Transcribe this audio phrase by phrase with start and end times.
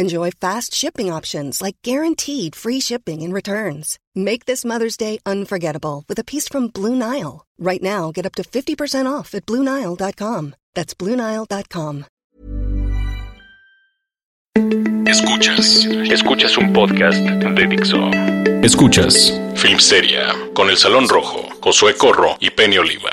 [0.00, 3.98] Enjoy fast shipping options like guaranteed free shipping and returns.
[4.14, 7.44] Make this Mother's Day unforgettable with a piece from Blue Nile.
[7.58, 10.54] Right now, get up to 50% off at BlueNile.com.
[10.72, 12.06] That's BlueNile.com.
[15.06, 18.10] Escuchas, escuchas un podcast de Dixo.
[18.62, 23.10] Escuchas Filmsteria con El Salón Rojo, Josué Corro y Penny Oliva.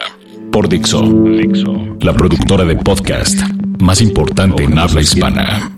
[0.54, 3.38] Por Dixo, Dixo, la productora de podcast
[3.80, 5.77] más importante en habla hispana.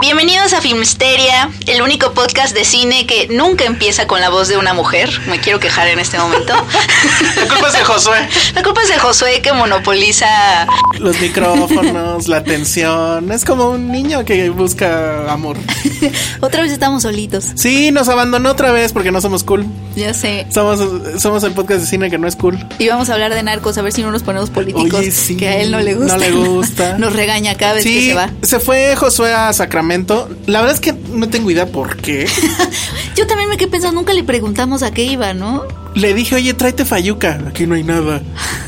[0.00, 4.56] Bienvenidos a Filmsteria, el único podcast de cine que nunca empieza con la voz de
[4.56, 5.10] una mujer.
[5.28, 6.54] Me quiero quejar en este momento.
[7.36, 8.28] La culpa es de Josué.
[8.54, 10.66] La culpa es de Josué que monopoliza
[10.98, 13.32] Los micrófonos, la atención.
[13.32, 15.56] Es como un niño que busca amor.
[16.40, 17.46] Otra vez estamos solitos.
[17.56, 19.66] Sí, nos abandonó otra vez porque no somos cool.
[19.96, 20.46] Ya sé.
[20.50, 20.80] Somos,
[21.20, 22.58] somos el podcast de cine que no es cool.
[22.78, 25.00] Y vamos a hablar de narcos, a ver si no nos ponemos políticos.
[25.00, 26.14] Oye, sí, que a él no le gusta.
[26.14, 26.98] no le gusta.
[26.98, 28.30] Nos regaña cada vez que Sí, se va.
[28.42, 30.28] se fue Josué a Sacramento.
[30.46, 32.28] La verdad es que no tengo idea por qué.
[33.16, 35.62] Yo también me quedé pensando, nunca le preguntamos a qué iba, ¿no?
[35.94, 37.40] Le dije, oye, tráete Fayuca.
[37.48, 38.20] Aquí no hay nada.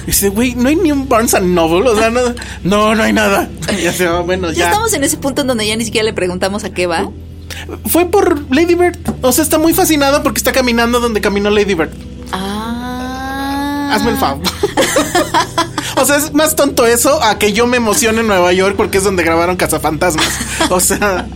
[0.04, 1.90] Y dice, güey, no hay ni un Barnes and Noble.
[1.90, 2.20] O sea, no,
[2.62, 3.48] no, no hay nada.
[3.82, 4.64] Ya se va, bueno, Ya ya.
[4.70, 7.10] estamos en ese punto en donde ya ni siquiera le preguntamos a qué va.
[7.86, 8.96] Fue por Lady Bird.
[9.22, 11.90] O sea, está muy fascinado porque está caminando donde caminó Lady Bird.
[12.32, 13.90] Ah.
[13.92, 14.42] Hazme el favor.
[15.96, 18.98] o sea, es más tonto eso a que yo me emocione en Nueva York porque
[18.98, 20.28] es donde grabaron Cazafantasmas.
[20.70, 21.26] O sea.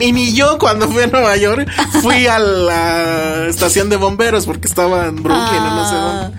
[0.00, 1.68] Y ni yo cuando fui a Nueva York
[2.02, 6.20] fui a la estación de bomberos porque estaba en Brooklyn o no sé Ah.
[6.22, 6.38] dónde.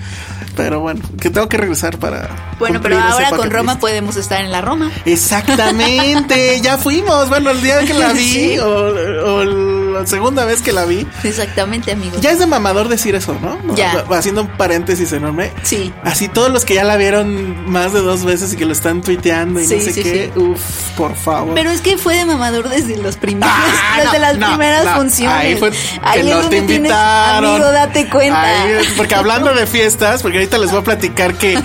[0.55, 2.27] Pero bueno, que tengo que regresar para.
[2.59, 3.81] Bueno, pero ahora con Roma list.
[3.81, 4.91] podemos estar en la Roma.
[5.05, 7.29] Exactamente, ya fuimos.
[7.29, 8.59] Bueno, el día que la vi, Sí.
[8.59, 9.41] o, o
[9.89, 12.21] la segunda vez que la vi, Exactamente, amigos.
[12.21, 13.57] ya es de mamador decir eso, ¿no?
[13.75, 14.05] Ya.
[14.11, 15.51] Haciendo un paréntesis enorme.
[15.63, 15.93] Sí.
[16.03, 19.01] Así todos los que ya la vieron más de dos veces y que lo están
[19.01, 20.39] tuiteando y Sí, no sé sí, qué, sí.
[20.39, 20.61] uf,
[20.97, 21.53] por favor.
[21.55, 24.95] Pero es que fue de mamador desde los primeros, Ah, desde no, las no, primeras
[24.95, 25.35] funciones.
[25.37, 27.45] Ahí fue Ahí que es no te donde tienes- invitaron.
[27.51, 28.41] amigo, date cuenta.
[28.63, 31.57] Ahí porque hablando de fiestas, porque ahorita les voy a platicar que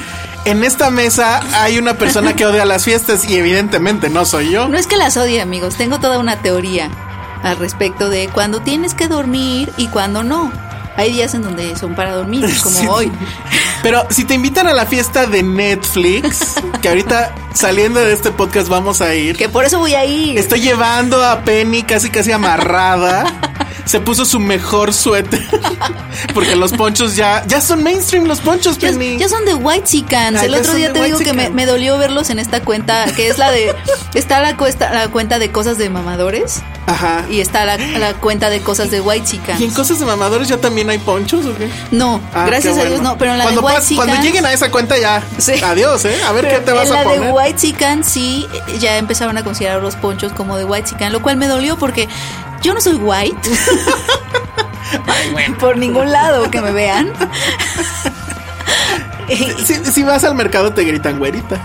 [0.44, 4.68] en esta mesa hay una persona que odia las fiestas y evidentemente no soy yo.
[4.68, 5.76] No es que las odie, amigos.
[5.76, 6.90] Tengo toda una teoría
[7.44, 10.50] al respecto de cuando tienes que dormir y cuando no.
[10.96, 12.86] Hay días en donde son para dormir, como Sí.
[12.88, 13.12] hoy.
[13.82, 18.68] Pero si te invitan a la fiesta de Netflix, que ahorita saliendo de este podcast
[18.68, 19.36] vamos a ir.
[19.36, 20.38] Que por eso voy a ir.
[20.38, 23.24] Estoy llevando a Penny casi casi amarrada.
[23.84, 25.44] Se puso su mejor suéter.
[26.32, 29.18] Porque los ponchos ya ya son mainstream los ponchos, Ya, Penny.
[29.18, 30.38] ya son de White Chicans.
[30.40, 33.36] Ah, El otro día te digo que me dolió verlos en esta cuenta, que es
[33.36, 33.74] la de.
[34.14, 37.24] Está la, cuesta, la cuenta de cosas de mamadores Ajá.
[37.30, 39.60] y está la, la cuenta de cosas de White Chicans.
[39.60, 41.68] ¿Y en cosas de mamadores ya también hay ponchos o qué?
[41.90, 43.10] No, Ah, gracias qué a Dios bueno.
[43.12, 45.22] no, pero en la cuando de White pas- Cuando lleguen a esa cuenta ya.
[45.38, 45.54] Sí.
[45.62, 46.16] Adiós, ¿eh?
[46.26, 47.20] A ver qué te vas en a la poner.
[47.22, 48.46] de White Chican sí
[48.80, 52.06] ya empezaron a considerar los ponchos como de White Chican, lo cual me dolió porque
[52.62, 53.50] yo no soy white.
[55.58, 57.10] Por ningún lado que me vean.
[59.64, 61.56] Si, si vas al mercado te gritan güerita.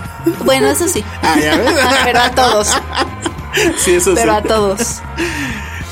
[0.46, 1.04] bueno, eso sí.
[1.22, 1.74] Ah, ya ves.
[2.06, 2.70] Pero a todos.
[3.78, 4.38] Sí, eso Pero sí.
[4.38, 5.02] a todos.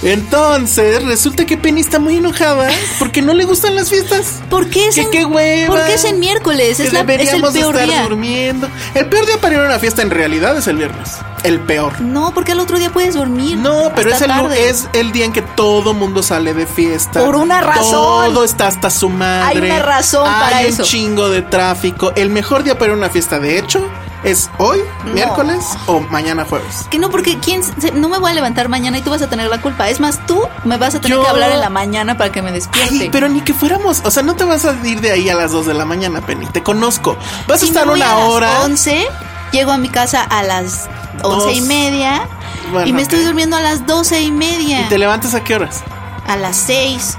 [0.03, 2.69] Entonces, resulta que Penny está muy enojada
[2.99, 4.41] porque no le gustan las fiestas.
[4.47, 5.73] ¿Por qué es Que en, qué hueva.
[5.75, 6.77] ¿Por qué es en miércoles?
[6.77, 8.03] Que Es, la- es el deberíamos peor estar día.
[8.03, 8.69] durmiendo.
[8.93, 11.13] El peor día para ir a una fiesta en realidad es el viernes.
[11.43, 11.99] El peor.
[11.99, 13.57] No, porque al otro día puedes dormir.
[13.57, 14.69] No, pero es el, tarde.
[14.69, 17.25] es el día en que todo mundo sale de fiesta.
[17.25, 18.33] Por una razón.
[18.33, 19.63] Todo está hasta su madre.
[19.71, 20.83] Hay una razón Hay para un eso.
[20.83, 22.11] chingo de tráfico.
[22.15, 23.83] El mejor día para ir a una fiesta, de hecho,
[24.23, 24.79] es hoy,
[25.13, 26.87] miércoles o mañana jueves.
[26.89, 29.29] Que no, porque quién se- no me voy a levantar mañana y tú vas a
[29.29, 29.89] tener la culpa.
[29.89, 32.41] Es más, tú me vas a tener Yo- que hablar en la mañana para que
[32.41, 32.95] me despierte.
[33.03, 35.35] Ay, pero ni que fuéramos, o sea, no te vas a ir de ahí a
[35.35, 36.45] las 2 de la mañana, Penny.
[36.47, 37.15] Te conozco.
[37.47, 38.61] Vas Si a estar voy una a las hora.
[38.63, 39.05] 11,
[39.51, 40.89] llego a mi casa a las
[41.23, 42.27] once y media
[42.71, 44.81] Bueno, y me estoy durmiendo a las doce y media.
[44.81, 45.83] ¿Y te levantas a qué horas?
[46.27, 47.17] A las 6.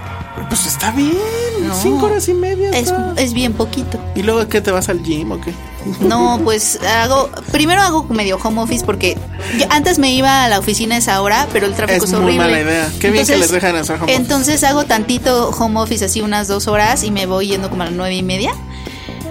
[0.48, 1.16] Pues está bien.
[1.62, 1.74] No.
[1.74, 2.70] cinco horas y media.
[2.70, 3.98] Es, es bien poquito.
[4.14, 5.52] ¿Y luego qué te vas al gym o qué?
[6.00, 9.16] No, pues hago, primero hago medio home office porque
[9.58, 12.16] yo antes me iba a la oficina a esa hora, pero el tráfico Es es,
[12.18, 12.44] muy horrible.
[12.44, 12.92] mala idea.
[13.00, 14.20] Qué bien que les dejan hacer home office.
[14.20, 17.86] Entonces hago tantito home office así unas dos horas y me voy yendo como a
[17.86, 18.52] las nueve y media.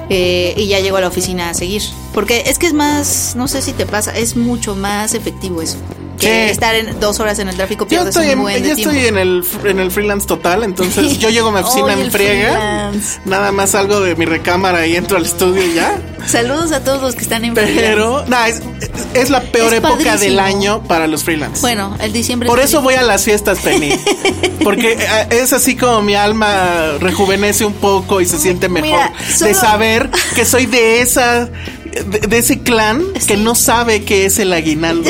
[0.10, 1.84] eh, y ya llego a la oficina a seguir.
[2.14, 5.76] Porque es que es más, no sé si te pasa, es mucho más efectivo eso.
[6.20, 8.76] Que estar en dos horas en el tráfico Yo estoy, un en, buen de yo
[8.76, 8.92] tiempo.
[8.96, 12.50] estoy en el en el freelance total, entonces yo llego a mi oficina en friega.
[12.52, 13.20] freelance.
[13.26, 15.98] Nada más salgo de mi recámara y entro al estudio y ya.
[16.26, 17.54] Saludos a todos los que están en.
[17.54, 18.62] Pero, no, es,
[19.14, 20.20] es la peor Es época padrísimo.
[20.20, 21.62] del año para los freelance.
[21.62, 23.92] Bueno, el diciembre Por es eso voy a las fiestas, Penny.
[24.64, 28.90] Porque eh, es así como mi alma rejuvenece un poco y se siente mejor.
[28.90, 31.50] Mira, De saber que soy de esa.
[32.04, 35.10] De, de ese clan que no sabe qué es el aguinaldo,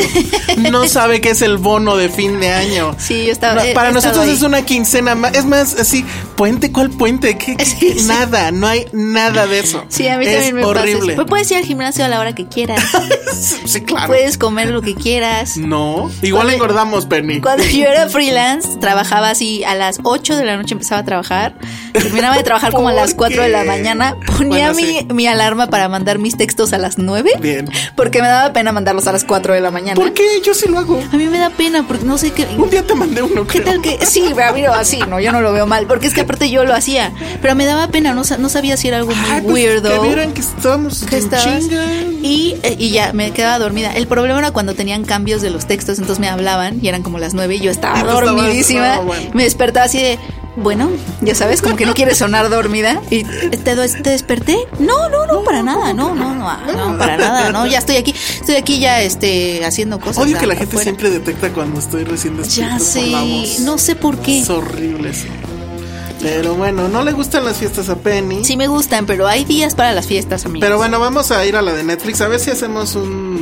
[0.71, 2.95] no sabe qué es el bono de fin de año.
[2.97, 5.33] Sí, yo estaba- No, he- para he nosotros es una quincena más.
[5.33, 6.05] Es más, así,
[6.35, 7.37] puente, ¿cuál puente?
[7.37, 7.95] ¿Qué- qué- Sí.
[8.07, 9.83] Nada, no hay nada de eso.
[9.89, 10.91] Sí, a mí es también me horrible.
[10.93, 10.97] pasa.
[10.97, 11.15] eso.
[11.17, 12.83] Pero puedes ir al gimnasio a la hora que quieras.
[13.67, 14.07] Sí, claro.
[14.07, 15.57] puedes comer lo que quieras.
[15.57, 17.41] No, igual Cuando- engordamos, Penny.
[17.41, 21.55] Cuando yo era freelance, trabajaba así a las 8 de la noche empezaba a trabajar.
[21.93, 24.15] Terminaba de trabajar como a las ¿Por 4 de la mañana.
[24.37, 27.31] Ponía Bueno, mi, mi alarma para mandar mis textos a las 9.
[27.41, 27.69] Bien.
[27.95, 29.95] Porque me daba pena mandarlos a las 4 de la mañana.
[29.95, 30.24] ¿Por qué?
[30.44, 31.01] Yo sí lo hago.
[31.12, 32.47] A mí me da pena porque no sé qué.
[32.57, 33.97] Un día te mandé uno, ¿Qué tal que.?
[34.06, 35.85] Sí, pero así, no, yo no lo veo mal.
[35.88, 37.12] Porque es que aparte yo lo hacía.
[37.41, 39.89] Pero me daba pena, no, sa- no sabía si era algo muy Ay, pues, weirdo.
[40.01, 41.18] Que vieran que estábamos que
[42.21, 43.94] y, eh, y ya me quedaba dormida.
[43.94, 47.19] El problema era cuando tenían cambios de los textos, entonces me hablaban y eran como
[47.19, 48.95] las nueve y yo estaba tú estabas- dormidísima.
[48.97, 49.30] no, bueno.
[49.33, 50.19] Me despertaba así de,
[50.57, 50.89] bueno,
[51.21, 53.01] ya sabes, como que no quieres sonar dormida.
[53.09, 54.57] Y te, des- te desperté.
[54.80, 56.57] No, no, no, para nada, no, no, no,
[56.92, 60.24] no, para nada, no, ya estoy aquí, estoy aquí ya este haciendo cosas.
[60.25, 60.83] Odio que la gente afuera.
[60.83, 63.59] siempre detecta cuando estoy recién despierto Ya sé, voz.
[63.59, 64.42] no sé por qué.
[64.42, 65.27] Es horrible eso.
[66.19, 68.44] Pero bueno, no le gustan las fiestas a Penny.
[68.44, 70.65] Sí me gustan, pero hay días para las fiestas, amigos.
[70.65, 73.39] Pero bueno, vamos a ir a la de Netflix a ver si hacemos un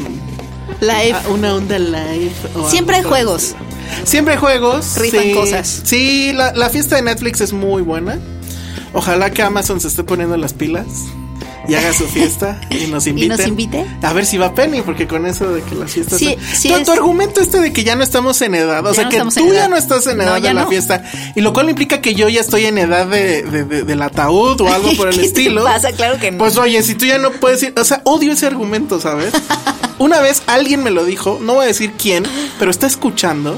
[0.81, 1.13] Live.
[1.13, 2.31] ah, una onda live.
[2.55, 3.55] o Siempre hay juegos.
[4.03, 4.97] Siempre hay juegos.
[4.97, 5.33] Rifan sí.
[5.33, 5.81] cosas.
[5.83, 8.19] Sí, la, la fiesta de Netflix es muy buena.
[8.93, 10.85] Ojalá que Amazon se esté poniendo las pilas
[11.67, 13.27] y haga su fiesta y nos invite.
[13.29, 13.85] nos invite?
[14.01, 16.19] A ver si va Penny, porque con eso de que las fiestas.
[16.19, 18.85] Sí, son- sí tu, es- tu argumento este de que ya no estamos en edad,
[18.85, 20.63] o Ya sea no que tú ya no estás en No, edad ya de la
[20.63, 20.69] no.
[20.69, 21.03] fiesta.
[21.35, 24.59] Y lo cual implica que yo ya estoy en edad de, de- de- del ataúd
[24.61, 25.63] o algo por el ¿Qué te estilo.
[25.63, 25.91] pasa?
[25.91, 26.37] Claro que no.
[26.39, 29.33] Pues oye, si tú ya no puedes ir, o sea, odio ese argumento, ¿sabes?
[29.97, 32.25] Una vez alguien me lo dijo, no voy a decir quién,
[32.59, 33.57] pero está escuchando.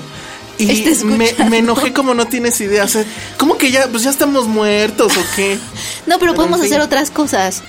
[0.60, 2.84] Y me, me enojé como no tienes idea.
[2.84, 3.06] O sea,
[3.38, 5.58] ¿cómo que ya, pues ya estamos muertos o qué?
[6.08, 6.74] No, pero Pero, podemos en fin.
[6.74, 7.62] hacer otras cosas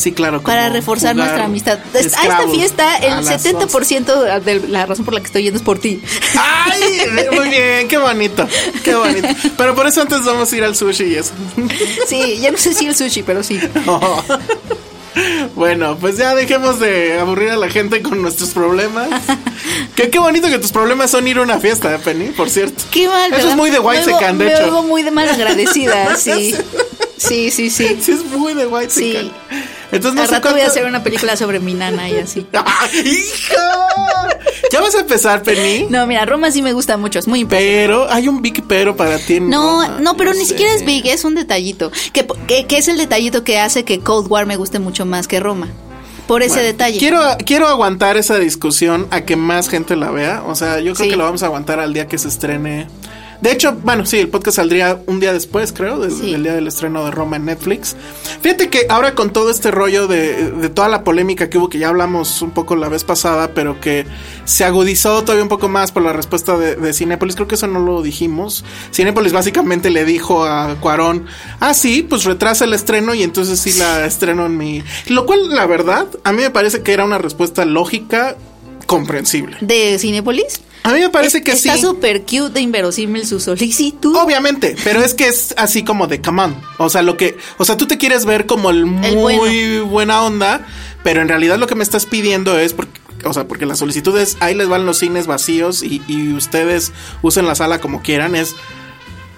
[0.00, 0.40] Sí, claro.
[0.40, 1.78] para reforzar jugar nuestra amistad.
[1.94, 5.62] A esta fiesta, el las 70% de la razón por la que estoy yendo es
[5.64, 6.00] por ti.
[6.36, 8.46] Ay, muy bien, qué bonito,
[8.82, 9.28] qué bonito.
[9.56, 11.32] Pero por eso antes vamos a ir al sushi y eso.
[12.06, 13.60] Sí, ya no sé si el sushi, pero sí.
[15.56, 19.08] Bueno, pues ya dejemos de aburrir a la gente con nuestros problemas.
[19.96, 22.84] que qué bonito que tus problemas son ir a una fiesta, ¿eh, Penny, por cierto.
[22.90, 23.26] Qué mal.
[23.26, 23.50] Eso ¿verdad?
[23.50, 24.64] es muy de white Me oigo- secan, de me hecho.
[24.64, 26.54] oigo muy de mal agradecida, sí.
[27.20, 27.98] Sí, sí, sí.
[28.00, 29.30] Sí, es muy de white Sí.
[29.92, 32.18] Entonces no Al sé rato voy a cuánto- hacer una película sobre mi nana y
[32.18, 32.46] así.
[32.52, 34.38] ¡Ay, ¡Hija!
[34.72, 35.86] Ya vas a empezar, Penny.
[35.90, 37.70] No, mira, Roma sí me gusta mucho, es muy importante.
[37.72, 39.40] Pero hay un big pero para ti.
[39.40, 40.46] No, Roma, no, pero ni sé.
[40.46, 41.90] siquiera es big, es un detallito.
[42.12, 45.26] Que, que, que es el detallito que hace que Cold War me guste mucho más
[45.26, 45.68] que Roma.
[46.28, 46.98] Por ese Bueno, detalle.
[47.00, 50.44] Quiero, quiero aguantar esa discusión a que más gente la vea.
[50.46, 51.10] O sea, yo creo Sí.
[51.10, 52.86] que lo vamos a aguantar al día que se estrene.
[53.40, 56.32] De hecho, bueno, sí, el podcast saldría un día después, creo, del, Sí.
[56.32, 57.96] del día del estreno de Roma en Netflix.
[58.42, 61.78] Fíjate que ahora con todo este rollo de, de toda la polémica que hubo, que
[61.78, 64.04] ya hablamos un poco la vez pasada, pero que
[64.44, 67.66] se agudizó todavía un poco más por la respuesta de, de Cinépolis, creo que eso
[67.66, 68.64] no lo dijimos.
[68.92, 71.24] Cinépolis básicamente le dijo a Cuarón,
[71.60, 74.82] ah, sí, pues retrasa el estreno y entonces sí la estreno en mi...
[75.08, 78.36] Lo cual, la verdad, a mí me parece que era una respuesta lógica,
[78.86, 79.56] comprensible.
[79.60, 80.60] ¿De Cinépolis?
[80.82, 81.82] A mí me parece Es- que Está sí.
[81.82, 84.14] súper cute de inverosímil su solicitud.
[84.16, 86.56] Obviamente, pero es que es así como de come on.
[86.78, 89.86] O sea, lo que, o sea, tú te quieres ver como el muy bueno.
[89.86, 90.66] buena onda,
[91.02, 94.16] pero en realidad lo que me estás pidiendo es porque, o sea, porque la solicitud
[94.18, 98.34] es ahí les van los cines vacíos y, y ustedes usen la sala como quieran,
[98.34, 98.54] es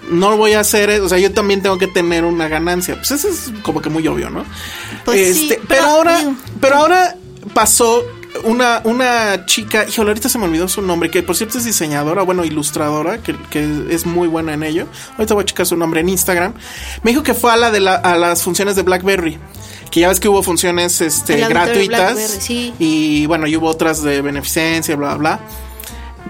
[0.09, 2.95] no voy a hacer, eso, o sea, yo también tengo que tener una ganancia.
[2.95, 4.45] Pues eso es como que muy obvio, ¿no?
[5.05, 7.15] Pues sí, Este, pero, pero, ahora, pero ahora
[7.53, 8.03] pasó
[8.43, 12.23] una, una chica, híjole, ahorita se me olvidó su nombre, que por cierto es diseñadora,
[12.23, 14.87] bueno, ilustradora, que, que es muy buena en ello.
[15.17, 16.53] Ahorita voy a checar su nombre en Instagram.
[17.03, 19.39] Me dijo que fue a la de la- a las funciones de BlackBerry.
[19.91, 22.17] Que ya ves que hubo funciones este, gratuitas.
[22.43, 22.73] Sí.
[22.79, 25.39] Y bueno, y hubo otras de beneficencia, bla, bla, bla.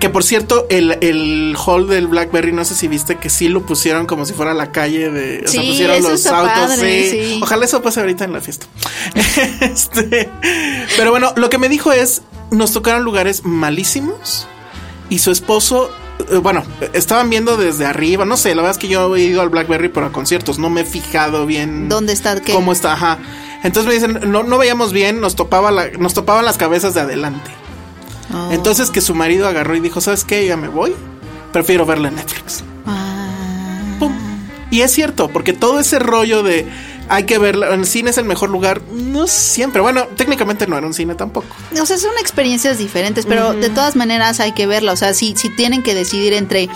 [0.03, 3.65] Que por cierto, el, el hall del Blackberry, no sé si viste que sí lo
[3.65, 5.43] pusieron como si fuera la calle de.
[5.45, 6.53] O sea, Sí, pusieron eso los autos.
[6.53, 7.09] padre, sí.
[7.09, 7.39] sí.
[7.41, 8.65] Ojalá eso pase ahorita en la fiesta.
[9.61, 10.29] este,
[10.97, 14.45] pero bueno, lo que me dijo es: nos tocaron lugares malísimos
[15.09, 15.89] y su esposo.
[16.29, 19.41] eh, Bueno, estaban viendo desde arriba, no sé, la verdad es que yo he ido
[19.41, 22.41] al Blackberry para conciertos, no me he fijado bien ¿Dónde está?
[22.41, 22.51] ¿Qué?
[22.51, 23.19] cómo está, ajá.
[23.63, 26.99] Entonces me dicen, no, no veíamos bien, nos topaba la, nos topaban las cabezas de
[26.99, 27.51] adelante.
[28.31, 28.49] Oh.
[28.51, 30.45] Entonces que su marido agarró y dijo, ¿sabes qué?
[30.45, 30.93] Ya me voy.
[31.51, 32.63] Prefiero verla en Netflix.
[32.85, 33.27] Ah.
[33.99, 34.13] Pum.
[34.71, 36.67] Y es cierto, porque todo ese rollo de
[37.09, 39.81] hay que verla, el cine es el mejor lugar, no siempre.
[39.81, 41.47] Bueno, técnicamente no era un cine tampoco.
[41.79, 44.93] O sea, son experiencias diferentes, pero de todas maneras hay que verla.
[44.93, 46.69] O sea, si, si tienen que decidir entre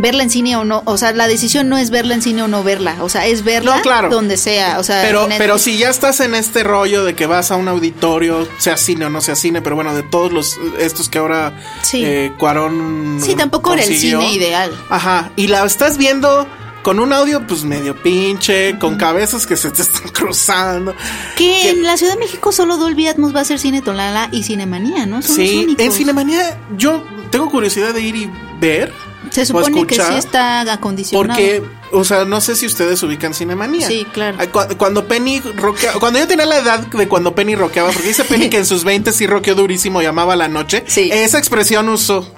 [0.00, 2.48] verla en cine o no, o sea, la decisión no es verla en cine o
[2.48, 4.08] no verla, o sea, es verla No, claro.
[4.08, 4.78] donde sea.
[4.78, 7.68] O sea, Pero, pero si ya estás en este rollo de que vas a un
[7.68, 11.52] auditorio, sea cine o no sea cine, pero bueno, de todos los estos que ahora
[11.82, 12.02] Sí.
[12.04, 14.70] eh, Cuarón Sí, tampoco era el cine ideal.
[14.88, 16.46] Ajá, y la estás viendo
[16.82, 20.94] con un audio pues medio pinche, con cabezas que se te están cruzando.
[21.36, 24.30] Que que- en la Ciudad de México solo Dolby Atmos va a ser Cine Tonala
[24.32, 25.20] y Cinemanía, ¿no?
[25.20, 25.84] Son los Sí, únicos.
[25.84, 28.30] en Cinemanía yo tengo curiosidad de ir y
[28.60, 28.94] ver.
[29.30, 31.28] Se supone que sí está acondicionado.
[31.28, 33.86] Porque, o sea, no sé si ustedes ubican Cinemanía.
[33.86, 34.38] Sí, claro.
[34.76, 38.50] Cuando Penny rockeaba, cuando yo tenía la edad de cuando Penny rockeaba, porque dice Penny
[38.50, 40.84] que en sus 20 sí rockeó durísimo, llamaba la noche.
[40.86, 41.10] Sí.
[41.12, 42.32] Esa expresión usó.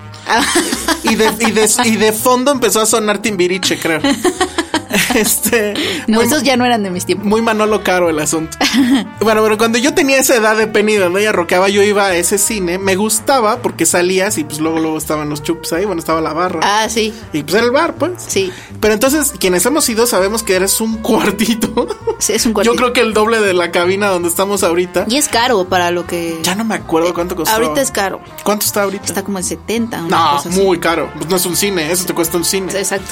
[1.05, 4.01] Y de, y, de, y de fondo empezó a sonar Timbiriche, creo.
[5.15, 5.75] Este.
[6.07, 7.27] No, muy- esos ya no eran de mis tiempos.
[7.27, 8.57] muy Manolo Caro el asunto.
[9.21, 12.17] bueno, pero cuando yo tenía esa edad de Penny donde ella rockeaba, yo iba a
[12.17, 12.79] ese cine.
[12.79, 16.33] Me gustaba porque salías y pues luego luego estaban los chups ahí, bueno, estaba la
[16.33, 16.61] barra.
[16.63, 18.13] Ah, sí, Y pues era el bar, pues.
[18.27, 18.53] sí.
[18.81, 21.87] Pero entonces, quienes hemos ido sabemos que eres un cuartito.
[22.19, 22.77] Sí, es un Yo cuartito.
[22.77, 25.07] creo que el doble de la cabina donde estamos ahorita.
[25.09, 26.39] Y es caro para lo que...
[26.43, 27.55] Ya no me acuerdo cuánto costó.
[27.55, 28.21] Ahorita es caro.
[28.45, 29.05] ¿Cuánto está ahorita?
[29.07, 30.61] Está como en 70, una no, cosa así.
[30.61, 31.11] muy caro.
[31.17, 32.73] Pues no es un cine, eso te cuesta un cine.
[32.77, 33.07] Exacto.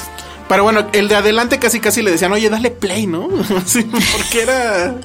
[0.51, 3.27] Pero bueno, el de adelante casi casi le decían, oye, dale play, ¿no?
[3.29, 4.95] Porque era.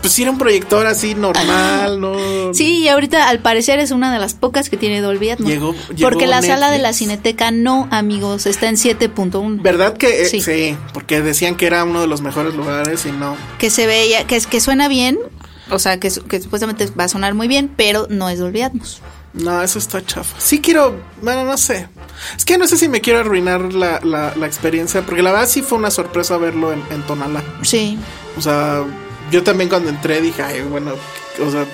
[0.00, 2.54] Pues sí, era un proyector así normal, ¿no?
[2.54, 5.50] Sí, y ahorita al parecer es una de las pocas que tiene Dolby Atmos.
[5.50, 6.92] Llegó- llegó Porque la sala de la.
[6.92, 9.60] Cineteca no, amigos, está en 7.1.
[9.62, 10.40] ¿Verdad que eh, sí.
[10.40, 10.76] Sí.
[10.92, 13.36] Porque decían que era uno de los mejores lugares y no.
[13.58, 15.18] Que se veía, que, es- que suena bien,
[15.70, 19.02] o sea, que, que supuestamente va a sonar muy bien, pero no es Dolby Atmos.
[19.34, 20.38] No, eso está chafa.
[20.38, 21.88] Sí quiero, bueno, no sé.
[22.36, 25.48] Es que no sé si me quiero arruinar la, la, la experiencia, porque la verdad
[25.48, 27.42] sí fue una sorpresa verlo en, en Tonalá.
[27.62, 27.98] Sí.
[28.36, 28.84] O sea,
[29.32, 30.92] yo también cuando entré dije, ay, bueno,
[31.44, 31.66] o sea,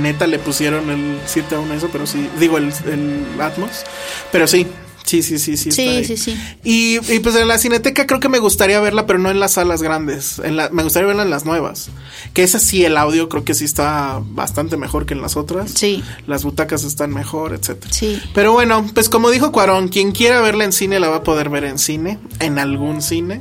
[0.00, 3.84] neta le pusieron el 7 a 1 eso, pero sí, digo el, el Atmos,
[4.30, 4.66] pero sí.
[5.10, 5.72] Sí, sí, sí, sí.
[5.72, 6.38] Sí, sí, sí.
[6.62, 9.54] Y, y pues en la cineteca creo que me gustaría verla, pero no en las
[9.54, 10.38] salas grandes.
[10.38, 11.90] En la, me gustaría verla en las nuevas.
[12.32, 15.72] Que esa sí, el audio creo que sí está bastante mejor que en las otras.
[15.72, 16.04] Sí.
[16.28, 17.92] Las butacas están mejor, etcétera.
[17.92, 18.22] Sí.
[18.36, 21.48] Pero bueno, pues como dijo Cuarón, quien quiera verla en cine la va a poder
[21.48, 23.40] ver en cine, en algún cine.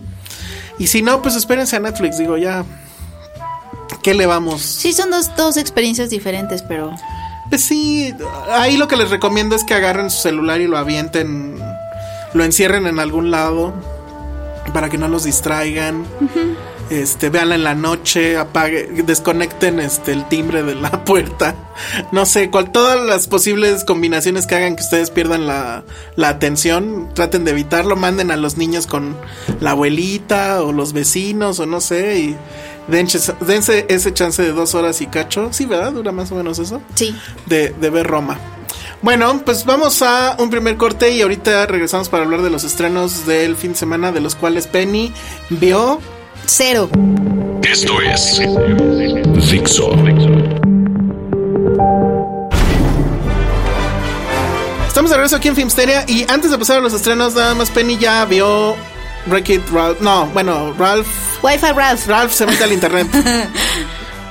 [0.80, 2.66] Y si no, pues espérense a Netflix, digo, ya.
[4.02, 4.64] ¿Qué le vamos?
[4.64, 6.96] Sí, son dos, dos experiencias diferentes, pero...
[7.50, 8.14] Pues sí,
[8.52, 11.60] ahí lo que les recomiendo es que agarren su celular y lo avienten,
[12.34, 13.74] lo encierren en algún lado
[14.74, 16.06] para que no los distraigan.
[16.90, 21.56] Este, véanla en la noche, apague, desconecten este el timbre de la puerta.
[22.12, 25.84] No sé, cual, todas las posibles combinaciones que hagan que ustedes pierdan la,
[26.16, 29.16] la atención, traten de evitarlo, manden a los niños con
[29.60, 32.38] la abuelita o los vecinos o no sé, y
[32.90, 35.50] dense, dense ese chance de dos horas y cacho.
[35.52, 35.92] Sí, ¿verdad?
[35.94, 37.16] Dura más o menos eso Sí.
[37.46, 38.38] de, de ver Roma.
[39.02, 43.26] Bueno, pues vamos a un primer corte y ahorita regresamos para hablar de los estrenos
[43.26, 45.14] del fin de semana, de los cuales Penny
[45.50, 46.00] vio.
[46.46, 46.90] Cero.
[47.64, 48.40] Esto es
[49.52, 49.92] Dixo.
[54.88, 57.70] Estamos de regreso aquí en Filmsteria y antes de pasar a los estrenos, nada más
[57.70, 58.76] Penny ya vio
[59.28, 60.00] Wreck-It Ralph.
[60.02, 61.08] No, bueno, Ralph.
[61.44, 62.08] Wi-Fi Ralph.
[62.08, 63.08] Ralph se mete al internet.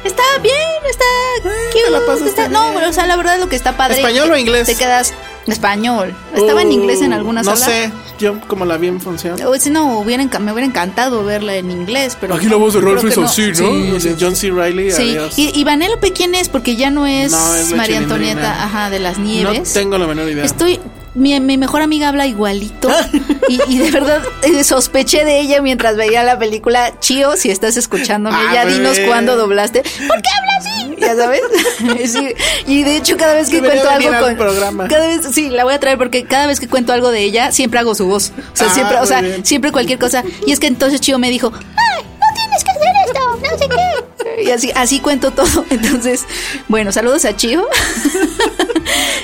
[0.05, 0.55] Está bien,
[0.89, 1.05] está
[1.43, 2.53] cute, te la está- bien.
[2.53, 3.97] No, pero, o sea, la verdad lo que está padre.
[3.97, 4.67] ¿Español o inglés?
[4.67, 5.13] Te quedas
[5.47, 6.15] español.
[6.35, 7.67] Estaba en Uh, inglés en alguna No sala.
[7.67, 9.43] sé, yo como la vi en función.
[9.45, 12.37] O si no, hubiera me hubiera encantado verla en inglés, pero.
[12.37, 13.55] Aquí la voz de Ralph es así, ¿no?
[13.99, 14.51] Sí, De John C.
[14.51, 15.37] Reilly, Sí, adiós.
[15.37, 16.49] y, y Vanellope, ¿quién es?
[16.49, 17.99] Porque ya no es, No, es María.
[17.99, 19.73] Antonieta, ajá, de las No nieves.
[19.75, 20.45] tengo la menor idea.
[20.45, 20.79] Estoy.
[21.15, 22.89] Mi, mi mejor amiga habla igualito.
[23.49, 26.99] y, y de verdad eh, sospeché de ella mientras veía la película.
[27.01, 29.07] Chío, si estás escuchándome, A ya dinos ver.
[29.07, 29.83] cuándo doblaste.
[29.83, 30.97] ¿Por qué habla así?
[31.01, 31.43] Ya sabes.
[32.13, 32.29] Sí,
[32.67, 34.37] Y de hecho, cada vez que Debería cuento algo al con.
[34.47, 34.89] programa.
[34.89, 37.51] Cada vez, sí, la voy a traer porque cada vez que cuento algo de ella,
[37.53, 38.33] siempre hago su voz.
[38.53, 39.45] O sea, Ah, siempre, o sea, bien.
[39.45, 40.23] siempre cualquier cosa.
[40.47, 42.05] Y es que entonces Chío me dijo, ¡ay!
[42.05, 44.43] No tienes que hacer esto, no sé qué.
[44.45, 45.65] Y así, así cuento todo.
[45.71, 46.25] Entonces,
[46.69, 47.67] bueno, saludos a Chío.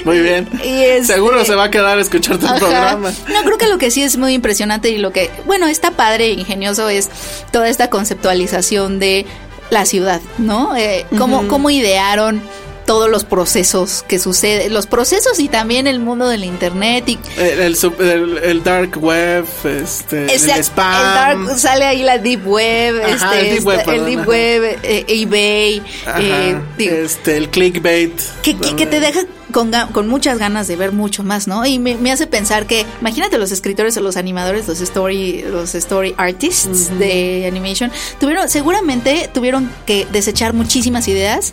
[0.04, 0.48] Muy bien.
[0.64, 2.56] Y este- Seguro se va a quedar a escuchar tu Ajá.
[2.56, 3.10] programa.
[3.32, 6.30] No, creo que lo que sí es muy impresionante y lo que, bueno, está padre,
[6.30, 7.08] ingenioso, es
[7.50, 9.26] toda esta conceptualización de
[9.70, 10.76] la ciudad, ¿no?
[10.76, 12.42] Eh, cómo, cómo idearon
[12.86, 17.60] todos los procesos que suceden, los procesos y también el mundo del internet y El,
[17.60, 21.38] el sub- el- el dark web, este, el spam.
[21.40, 24.16] el dark- sale ahí la deep web, Ajá, este, el deep web, este, el perdón,
[24.16, 28.12] deep web, eh, eBay, Ajá, eh, digo, este, el clickbait.
[28.42, 29.20] que, que- que te deja
[29.52, 31.64] con, con muchas ganas de ver mucho más, ¿no?
[31.64, 35.76] Y me, me hace pensar que, imagínate los escritores o los animadores, los story, los
[35.76, 41.52] story artists de animation, tuvieron, seguramente tuvieron que desechar muchísimas ideas.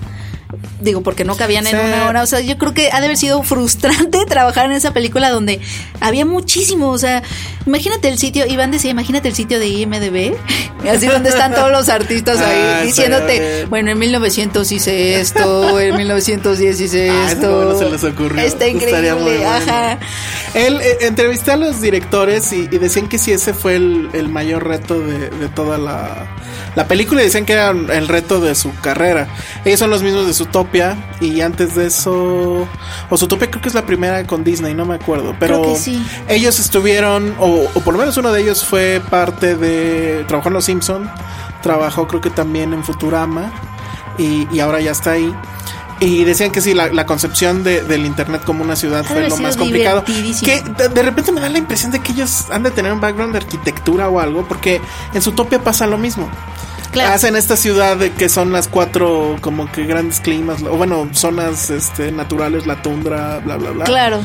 [0.82, 1.86] Digo, porque no cabían en Sí.
[1.86, 2.24] una hora.
[2.24, 5.60] O sea, yo creo que ha de haber sido frustrante trabajar en esa película donde
[6.00, 6.90] había muchísimo.
[6.90, 7.22] O sea,
[7.66, 10.34] imagínate el sitio, Iván decía, imagínate el sitio de IMDB,
[10.90, 15.96] así donde están todos los artistas Ah, ahí diciéndote, bueno, en 1900 hice esto, en
[15.98, 17.66] 1910 hice Ah, esto.
[17.66, 18.42] no se les ocurrió.
[18.44, 20.00] Está increíble, ajá.
[20.54, 24.28] Él eh, entrevisté a los directores y, y decían que sí, ese fue el, el
[24.30, 26.28] mayor reto de, de toda la,
[26.76, 29.28] la película y decían que era el reto de su carrera.
[29.66, 30.34] Ellos son los mismos de
[30.72, 32.68] Zootopia y antes de eso,
[33.10, 35.80] o Zootopia creo que es la primera con Disney, no me acuerdo, pero Creo que
[35.80, 36.06] sí.
[36.28, 40.54] ellos estuvieron, o, o por lo menos uno de ellos fue parte de, trabajó en
[40.54, 41.10] Los Simpson,
[41.62, 43.52] trabajó creo que también en Futurama
[44.18, 45.34] y, y ahora ya está ahí.
[46.00, 49.38] Y decían que sí, la, la concepción de- del Internet como una ciudad fue lo
[49.44, 50.04] más complicado.
[50.44, 53.00] Que de, de repente me da la impresión de que ellos han de tener un
[53.00, 54.82] background de arquitectura o algo, porque
[55.14, 56.28] en Zootopia pasa lo mismo.
[56.92, 57.14] Claro.
[57.14, 61.70] Hacen esta ciudad de que son las cuatro como que grandes climas, o bueno, zonas
[61.70, 63.86] este, naturales, la tundra, bla, bla, bla.
[63.86, 64.22] Claro.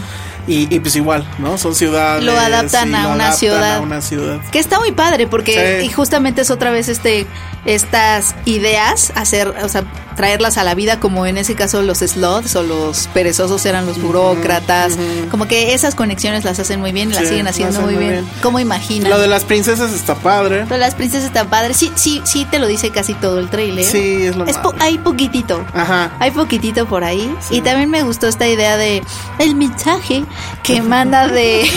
[0.47, 1.59] Y, y pues igual, ¿no?
[1.59, 2.23] Son ciudades.
[2.25, 3.77] Lo adaptan a lo una adaptan ciudad.
[3.77, 4.41] a una ciudad.
[4.53, 5.87] Que está muy padre porque Sí.
[5.87, 7.27] y justamente es otra vez este
[7.65, 9.83] estas ideas hacer, o sea,
[10.15, 14.01] traerlas a la vida como en ese caso los sloths o los perezosos eran los
[14.01, 14.97] burócratas,
[15.33, 17.95] como que esas conexiones las hacen muy bien y las Sí, siguen lo haciendo muy
[17.97, 18.25] muy bien.
[18.25, 18.35] bien.
[18.41, 19.11] ¿Cómo imaginan?
[19.11, 20.65] Lo de las princesas está padre.
[20.69, 21.77] Pero las princesas están padres.
[21.77, 23.85] Sí, sí, sí te lo dice casi todo el trailer.
[23.85, 24.77] Sí, es lo po- malo.
[24.79, 25.67] hay poquitito.
[25.75, 26.13] Ajá.
[26.21, 27.35] Hay poquitito por ahí.
[27.51, 29.03] Y también me gustó esta idea de
[29.41, 30.25] el mensaje
[30.63, 31.69] que manda de,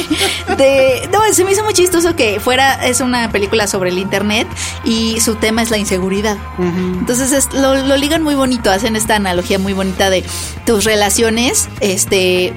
[0.58, 1.10] de.
[1.12, 2.86] No, se me hizo muy chistoso que fuera.
[2.88, 4.48] Es una película sobre el internet
[4.84, 6.38] y su tema es la inseguridad.
[6.58, 8.72] Entonces es- lo, lo ligan muy bonito.
[8.72, 10.24] Hacen esta analogía muy bonita de
[10.66, 11.68] tus relaciones.
[11.80, 12.54] Este.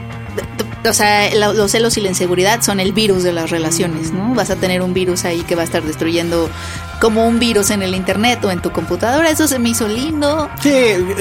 [0.84, 4.34] O sea, la- los celos y la inseguridad son el virus de las relaciones, ¿no?
[4.34, 6.50] Vas a tener un virus ahí que va a estar destruyendo
[7.00, 9.28] como un virus en el internet o en tu computadora.
[9.30, 10.48] Eso se me hizo lindo.
[10.60, 10.72] Sí,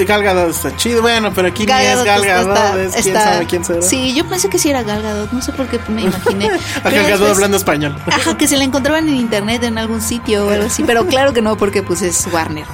[0.06, 1.02] Gal Gadot está chido.
[1.02, 3.82] Bueno, pero aquí ni es Gadot Gal está- Gadot, es quién está- sabe quién será.
[3.82, 6.46] Sí, yo pensé que sí era Gal Gadot, no sé por qué me imaginé.
[6.50, 7.96] A Pero Gal Gadot después- hablando español.
[8.06, 11.32] Ajá, que se la encontraban en internet en algún sitio o algo así, pero claro
[11.32, 12.64] que no porque pues es Warner.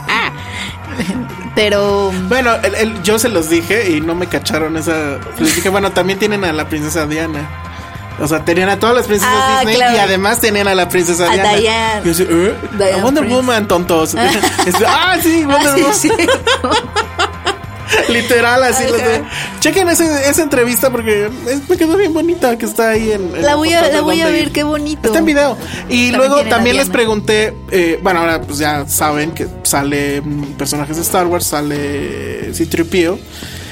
[1.59, 5.19] Pero Bueno, el- el- yo se los dije y no me cacharon esa.
[5.41, 7.49] Les dije, bueno, también tienen a la princesa Diana.
[8.21, 9.97] O sea, tenían a todas las princesas Ah, Disney claro.
[9.97, 11.55] y además tenían a la princesa A Diana.
[11.57, 12.01] Diane.
[12.03, 12.55] Y yo así, ¿eh?
[12.77, 13.37] Diane A Wonder Prince.
[13.37, 14.15] Woman, tontos.
[14.87, 16.79] Ah, sí, Wonder Ah, sí, Woman.
[18.09, 18.85] Literal, así.
[18.85, 19.23] Los de-
[19.61, 23.35] Chequen ese- esa entrevista porque es- me quedó bien bonita que está ahí en.
[23.37, 25.07] en la voy a, la voy a ver, qué bonito.
[25.07, 25.57] Está en video.
[25.89, 30.53] Y También luego también les pregunté, eh, bueno, ahora pues ya saben que sale mm,
[30.57, 33.19] personajes de Star Wars, sale C-3PO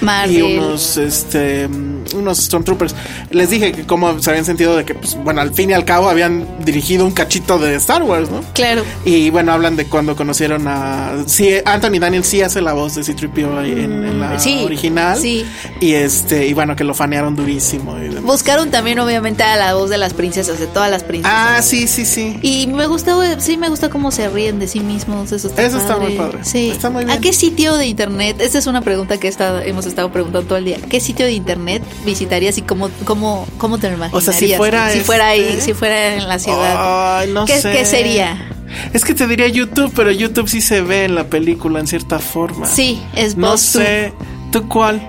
[0.00, 0.36] Marvel.
[0.36, 2.94] y unos este mm, unos Stormtroopers.
[3.30, 5.84] Les dije que cómo se habían sentido de que pues bueno, al fin y al
[5.84, 8.40] cabo habían dirigido un cachito de Star Wars, ¿no?
[8.54, 8.82] Claro.
[9.04, 11.24] Y bueno, hablan de cuando conocieron a.
[11.26, 15.18] Sí, Anthony Daniel sí hace la voz de C-3PO ahí en, en la Sí, original.
[15.18, 15.44] sí.
[15.80, 17.96] Y este, y bueno, que lo fanearon durísimo.
[17.98, 18.08] y.
[18.20, 21.36] Buscaron también obviamente a la voz de las princesas, de todas las princesas.
[21.58, 22.38] Ah, sí, sí, sí.
[22.42, 25.32] Y me gustó, sí me gusta cómo se ríen de sí mismos.
[25.32, 26.38] Eso está, Eso está muy padre.
[26.42, 26.70] Sí.
[26.70, 27.16] Está muy bien.
[27.16, 28.36] ¿A qué sitio de internet?
[28.40, 30.78] Esta es una pregunta que he estado- hemos estado preguntando todo el día.
[30.88, 34.24] ¿Qué sitio de internet visitarías y cómo, cómo, cómo te lo O imaginarías?
[34.24, 37.18] sea, si fuera si fuera ahí, este- si fuera en la ciudad.
[37.18, 37.72] Ay, no ¿Qué, sé.
[37.72, 38.50] qué sería?
[38.92, 42.18] Es que te diría YouTube, pero YouTube sí se ve en la película en cierta
[42.18, 42.66] forma.
[42.66, 44.12] Sí, es No sé.
[44.52, 45.00] ¿Tú cuál?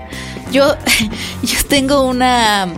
[0.52, 0.74] Yo,
[1.42, 2.68] yo tengo una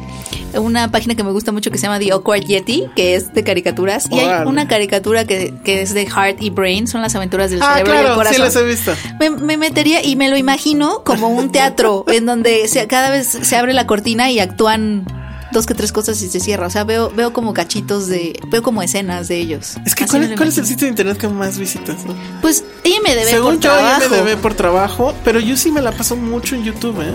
[0.58, 3.44] una página que me gusta mucho que se llama The Awkward Yeti, que es de
[3.44, 4.06] caricaturas.
[4.10, 7.60] Y hay una caricatura que, que es de Heart y Brain, son las aventuras del
[7.62, 8.44] Ah, cerebro y el claro, sí corazón.
[8.44, 8.92] las he visto.
[9.18, 13.26] Me, me metería y me lo imagino como un teatro en donde se, cada vez
[13.26, 15.04] se abre la cortina y actúan
[15.52, 16.66] dos que tres cosas y se cierra.
[16.66, 19.76] O sea, veo, veo como cachitos de, veo como escenas de ellos.
[19.84, 22.04] Es que, ¿cuál, es el sitio de internet que más visitas?
[22.06, 22.14] no?
[22.40, 24.04] Pues IMDB Según por yo, trabajo.
[24.14, 27.14] IMDB por trabajo, pero yo sí me la paso mucho en YouTube, ¿eh?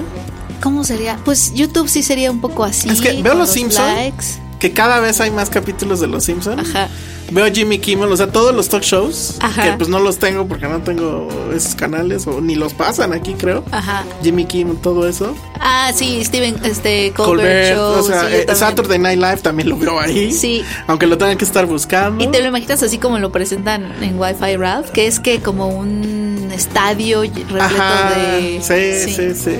[0.61, 1.17] ¿Cómo sería?
[1.25, 2.89] Pues YouTube sí sería un poco así.
[2.89, 3.85] Es que veo Los Simpson.
[3.95, 4.25] likes.
[4.59, 6.69] Que cada vez hay más capítulos de Los Simpsons.
[6.69, 6.87] Ajá.
[7.31, 9.63] veo Jimmy Kimmel, o sea, todos los talk shows, Ajá.
[9.63, 13.33] que pues no los tengo porque no tengo esos canales o ni los pasan aquí,
[13.33, 13.63] creo.
[13.71, 14.03] Ajá.
[14.23, 15.35] Jimmy Kimmel, todo eso.
[15.59, 17.99] Ah, sí, Steven, este, Colbert, Colbert, Show.
[17.99, 18.55] o sea, sí, eh.
[18.55, 20.31] Saturday Night Live también lo veo ahí.
[20.31, 20.63] Sí.
[20.87, 22.23] Aunque lo tengan que estar buscando.
[22.23, 25.67] Y te lo imaginas así como lo presentan en Wi-Fi Ralph, que es que como
[25.67, 28.61] un estadio repleto Ajá, de...
[28.61, 29.55] sí, sí, sí.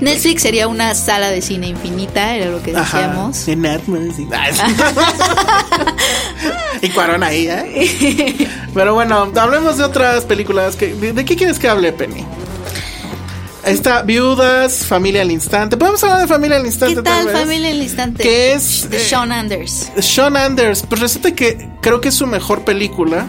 [0.00, 2.98] Netflix sería una sala de cine infinita, era lo que Ajá.
[2.98, 3.48] decíamos.
[3.48, 4.18] En Atmos.
[4.18, 4.26] Y,
[6.86, 8.48] y Cuarón ahí, ¿eh?
[8.74, 10.76] Pero bueno, hablemos de otras películas.
[10.76, 12.24] Que, de, de qué quieres que hable, Penny?
[13.66, 15.76] Está Viudas, Familia al Instante.
[15.76, 16.94] ¿Podemos hablar de Familia al Instante?
[16.94, 17.36] ¿Qué tal, vez?
[17.36, 18.22] familia el instante?
[18.22, 19.90] Que es, De eh, Sean Anders.
[19.98, 23.26] Sean Anders, pues resulta que creo que es su mejor película.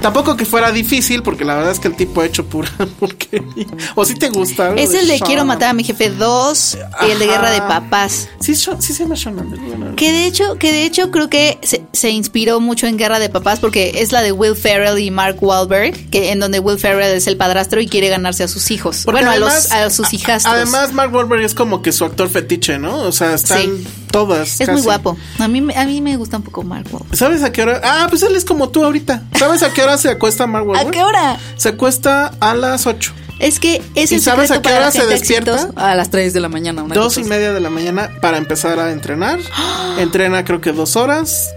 [0.00, 3.66] Tampoco que fuera difícil, porque la verdad es que el tipo ha hecho pura porquería.
[3.94, 4.74] ¿O si te gusta?
[4.74, 7.60] Es el de Quiero matar a mi jefe 2 y el de Guerra de.
[7.60, 8.28] Papás.
[8.40, 9.60] Sí, sí se llama Anders.
[9.66, 9.96] bueno.
[9.96, 13.28] Que de hecho, que de hecho creo que se, se inspiró mucho en Guerra de
[13.30, 17.16] Papás porque es la de Will Ferrell y Mark Wahlberg, que en donde Will Ferrell
[17.16, 19.02] es el padrastro y quiere ganarse a sus hijos.
[19.04, 20.54] Porque bueno, además- a, los, a sus hijastros.
[20.54, 22.98] Además, Mark Wahlberg es como que su actor fetiche, ¿no?
[22.98, 23.86] O sea, están Sí.
[24.14, 24.60] Todas.
[24.60, 25.16] es muy guapo.
[25.38, 27.16] A mí, me- a mí me gusta un poco Mark Wahlberg.
[27.16, 27.80] ¿Sabes a qué hora?
[27.84, 29.24] Ah, pues él es como tú ahorita.
[29.38, 31.38] ¿Sabes a qué hora se acuesta Mark ¿A qué hora?
[31.56, 33.12] Se acuesta a las 8.
[33.40, 35.68] Es que es ¿Y el sabes secreto a qué hora se despierta?
[35.74, 36.84] A las 3 de la mañana.
[36.84, 39.40] Una Dos cosa y media de la mañana para empezar a entrenar.
[39.98, 41.50] Entrena creo que dos horas.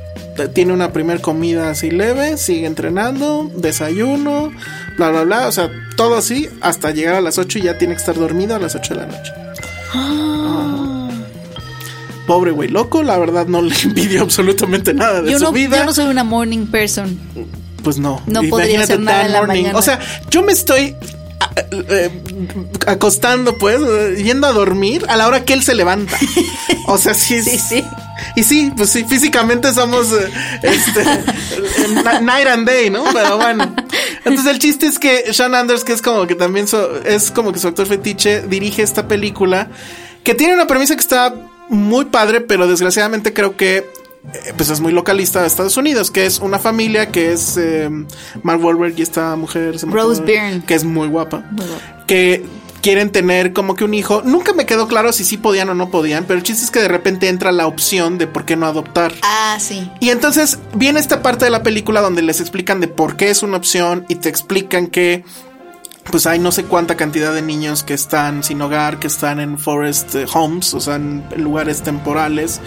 [0.54, 2.38] Tiene una primer comida así leve.
[2.38, 3.50] Sigue entrenando.
[3.56, 4.52] Desayuno.
[4.98, 5.48] Bla, bla, bla.
[5.48, 8.56] O sea, todo así hasta llegar a las 8 y ya tiene que estar dormido
[8.56, 9.32] a las 8 de la noche.
[9.94, 10.87] Ajá.
[12.28, 15.78] Pobre güey loco, la verdad no le envidio absolutamente nada de Yo su no, vida.
[15.78, 17.18] yo no soy una morning person.
[17.84, 18.22] Pues no.
[18.28, 19.78] No podría hacer nada en la mañana.
[19.78, 20.96] O sea, yo me estoy
[21.72, 22.10] eh,
[22.86, 26.18] acostando, pues, eh, yendo a dormir a la hora que él se levanta.
[26.88, 27.42] O sea, sí.
[27.48, 27.84] Sí, sí.
[28.36, 30.30] Y sí, pues sí, físicamente somos eh,
[30.64, 31.04] este,
[32.22, 33.04] night and day, ¿no?
[33.14, 33.74] Pero bueno.
[34.26, 36.66] Entonces el chiste es que Sean Anders, que es como que también
[37.06, 39.70] es como que su actor fetiche, dirige esta película
[40.24, 41.34] que tiene una premisa que está
[41.70, 43.78] muy padre, pero desgraciadamente creo que
[44.34, 47.90] eh, pues es muy localista de Estados Unidos, que es una familia que es eh,
[48.44, 50.64] Mark Wahlberg y esta mujer se Rose Byrne.
[50.66, 52.06] que es muy guapa, Muy guapa.
[52.08, 52.46] que
[52.82, 54.22] quieren tener como que un hijo.
[54.24, 56.80] Nunca me quedó claro si sí podían o no podían, pero el chiste es que
[56.80, 59.14] de repente entra la opción de por qué no adoptar.
[59.24, 59.90] Ah, sí.
[60.00, 63.44] Y entonces viene esta parte de la película donde les explican de por qué es
[63.44, 65.26] una opción y te explican que
[66.12, 69.58] pues hay no sé cuánta cantidad de niños que están sin hogar, que están en
[69.58, 72.62] forest eh, homes, o sea, en lugares temporales,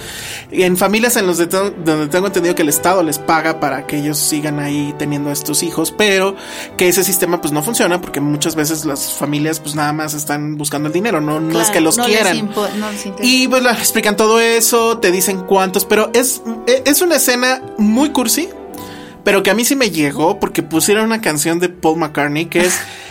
[0.50, 3.86] y en familias en los de donde tengo entendido que el Estado les paga para
[3.86, 6.36] que ellos sigan ahí teniendo a estos hijos, pero
[6.76, 10.56] que ese sistema pues no funciona porque muchas veces las familias pues nada más están
[10.56, 12.50] buscando el dinero, no, no es que los no quieran.
[12.78, 12.88] no.
[13.20, 18.10] Y pues explican todo eso, te dicen cuántos, pero es, e- es una escena muy
[18.10, 18.48] cursi,
[19.24, 22.60] pero que a mí sí me llegó porque pusieron una canción de Paul McCartney que
[22.60, 22.78] es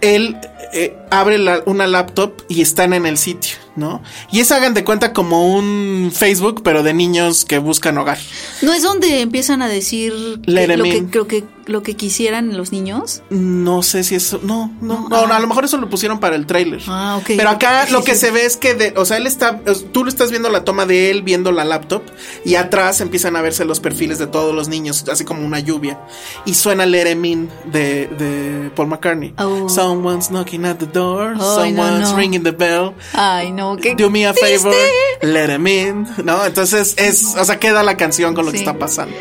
[0.00, 0.36] él
[0.72, 4.02] eh, abre la- una laptop y están en el sitio, ¿no?
[4.30, 8.18] Y es hagan de cuenta como un Facebook, pero de niños que buscan hogar.
[8.62, 10.12] ¿No es donde empiezan a decir
[10.44, 13.22] que lo, que, creo que, lo que quisieran los niños?
[13.30, 15.36] No sé si eso, no, no, No, no, ah.
[15.36, 16.80] a lo mejor eso lo pusieron para el tráiler.
[16.88, 17.26] Ah, ok.
[17.36, 19.60] Pero acá lo que se ve es que, de- o sea, él está,
[19.92, 22.02] tú lo estás viendo la toma de él viendo la laptop
[22.44, 26.00] y atrás empiezan a verse los perfiles de todos los niños, así como una lluvia.
[26.44, 29.34] Y suena Let 'Em In de, de Paul McCartney.
[29.38, 29.68] Oh.
[29.68, 32.16] Someone's knocking at the door, someone's no.
[32.16, 32.94] ringing the bell.
[33.12, 34.74] Ay, no, qué Do me a favor,
[35.22, 36.44] let him in, ¿no?
[36.44, 39.14] Entonces es, o sea, queda la canción con lo que está pasando.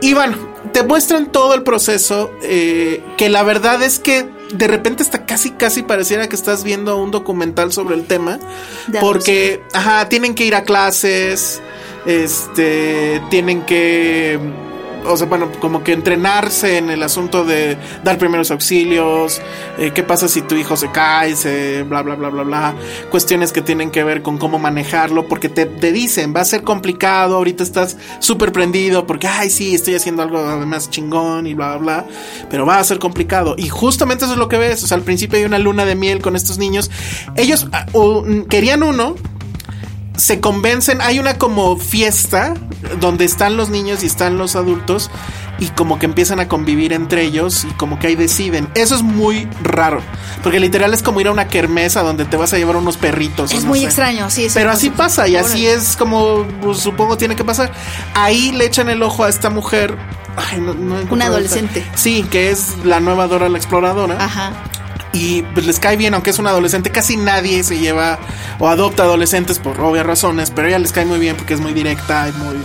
[0.00, 0.36] Y bueno,
[0.72, 5.50] te muestran todo el proceso, eh, que la verdad es que de repente hasta casi,
[5.50, 8.38] casi pareciera que estás viendo un documental sobre el tema,
[9.00, 11.60] porque, ajá, tienen que ir a clases,
[12.06, 14.38] este, tienen que,
[15.06, 19.40] o sea, bueno, como que entrenarse en el asunto de dar primeros auxilios,
[19.78, 22.74] eh, qué pasa si tu hijo se cae, se bla, bla, bla, bla, bla,
[23.10, 26.62] cuestiones que tienen que ver con cómo manejarlo, porque te, te dicen, va a ser
[26.62, 31.76] complicado, ahorita estás súper prendido, porque, ay, sí, estoy haciendo algo además chingón y bla,
[31.76, 32.06] bla, bla,
[32.50, 33.54] pero va a ser complicado.
[33.56, 35.94] Y justamente eso es lo que ves, o sea, al principio hay una luna de
[35.94, 36.90] miel con estos niños,
[37.36, 39.14] ellos mm, querían uno,
[40.18, 42.52] se convencen, hay una como fiesta
[43.00, 45.10] donde están los niños y están los adultos
[45.60, 48.68] y como que empiezan a convivir entre ellos y como que ahí deciden.
[48.74, 50.00] Eso es muy raro,
[50.42, 53.52] porque literal es como ir a una kermesa donde te vas a llevar unos perritos.
[53.52, 53.86] Es no muy sé.
[53.86, 54.44] extraño, sí.
[54.44, 57.72] es Pero así pasa y así es como pues, supongo tiene que pasar.
[58.14, 59.96] Ahí le echan el ojo a esta mujer.
[60.36, 61.84] Ay, no- no encuentro Una adolescente.
[61.96, 64.52] Sí, que es la nueva Dora la exploradora Ajá.
[65.18, 68.18] Y pues les cae bien, aunque es una adolescente, casi nadie se lleva
[68.60, 71.72] o adopta adolescentes por obvias razones, pero ella les cae muy bien porque es muy
[71.72, 72.56] directa y muy...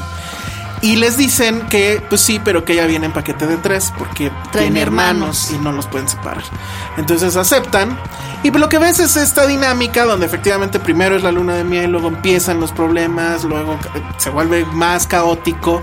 [0.82, 4.30] Y les dicen que, pues sí, pero que ella viene en paquete de tres porque
[4.52, 5.52] Traen tiene hermanos, hermanos.
[5.52, 6.44] y no los pueden separar.
[6.98, 7.98] Entonces aceptan.
[8.44, 11.92] Y lo que ves es esta dinámica donde efectivamente primero es la luna de miel,
[11.92, 15.82] luego empiezan los problemas, luego eh, se vuelve más caótico.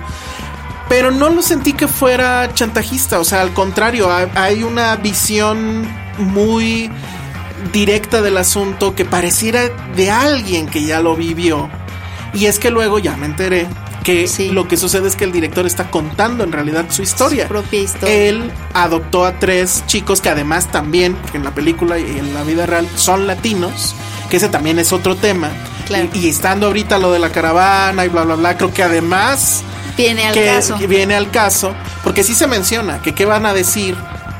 [0.90, 5.86] Pero no lo sentí que fuera chantajista, o sea, al contrario, hay una visión
[6.20, 6.90] muy
[7.72, 11.68] directa del asunto que pareciera de alguien que ya lo vivió.
[12.32, 13.66] Y es que luego ya me enteré
[14.04, 14.48] que Sí.
[14.50, 17.44] lo que sucede es que el director está contando en realidad su historia.
[17.44, 18.14] Su propia historia.
[18.14, 22.42] Él adoptó a tres chicos que además también, porque en la película y en la
[22.44, 23.94] vida real son latinos,
[24.30, 25.50] que ese también es otro tema.
[25.86, 26.08] Claro.
[26.14, 29.62] Y, y estando ahorita lo de la caravana y bla, bla, bla, creo que además
[29.98, 30.78] Viene al que, caso.
[30.78, 33.96] que viene al caso, porque sí se menciona que qué van a decir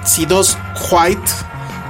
[0.07, 0.57] si dos
[0.91, 1.21] white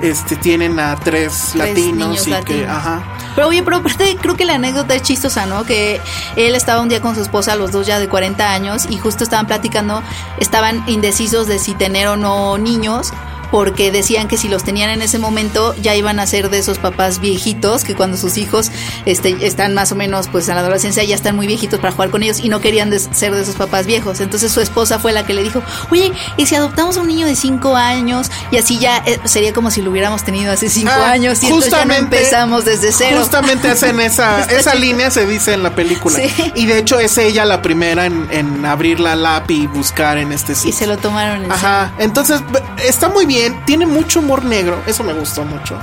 [0.03, 3.03] este tienen a tres, latinos y que ajá.
[3.35, 5.65] Pero oye, pero aparte creo que la anécdota es chistosa, ¿no?
[5.65, 6.01] Que
[6.37, 9.25] él estaba un día con su esposa, los dos ya de 40 años, y justo
[9.25, 10.03] estaban platicando,
[10.39, 13.13] estaban indecisos de si tener o no niños,
[13.51, 16.79] porque decían que si los tenían en ese momento ya iban a ser de esos
[16.79, 18.71] papás viejitos, que cuando sus hijos
[19.07, 22.11] este, están más o menos pues en la adolescencia ya están muy viejitos para jugar
[22.11, 24.21] con ellos y no querían ser de esos papás viejos.
[24.21, 27.27] Entonces su esposa fue la que le dijo, oye, ¿y si adoptamos a un niño
[27.27, 28.31] de 5 años?
[28.51, 31.47] Y así ya eh, sería como si lo hubiéramos tenido hace 5 Ah, años y
[31.47, 33.19] entonces ya no empezamos desde cero.
[33.21, 36.17] Justamente hacen esa, esa línea, se dice en la película.
[36.17, 36.53] Sí.
[36.55, 40.33] Y de hecho es ella la primera en, en abrir la lap y buscar en
[40.33, 40.73] este Y sitio.
[40.73, 42.41] se lo tomaron en Ajá, entonces
[42.85, 45.79] está muy bien, tiene mucho humor negro, eso me gustó mucho.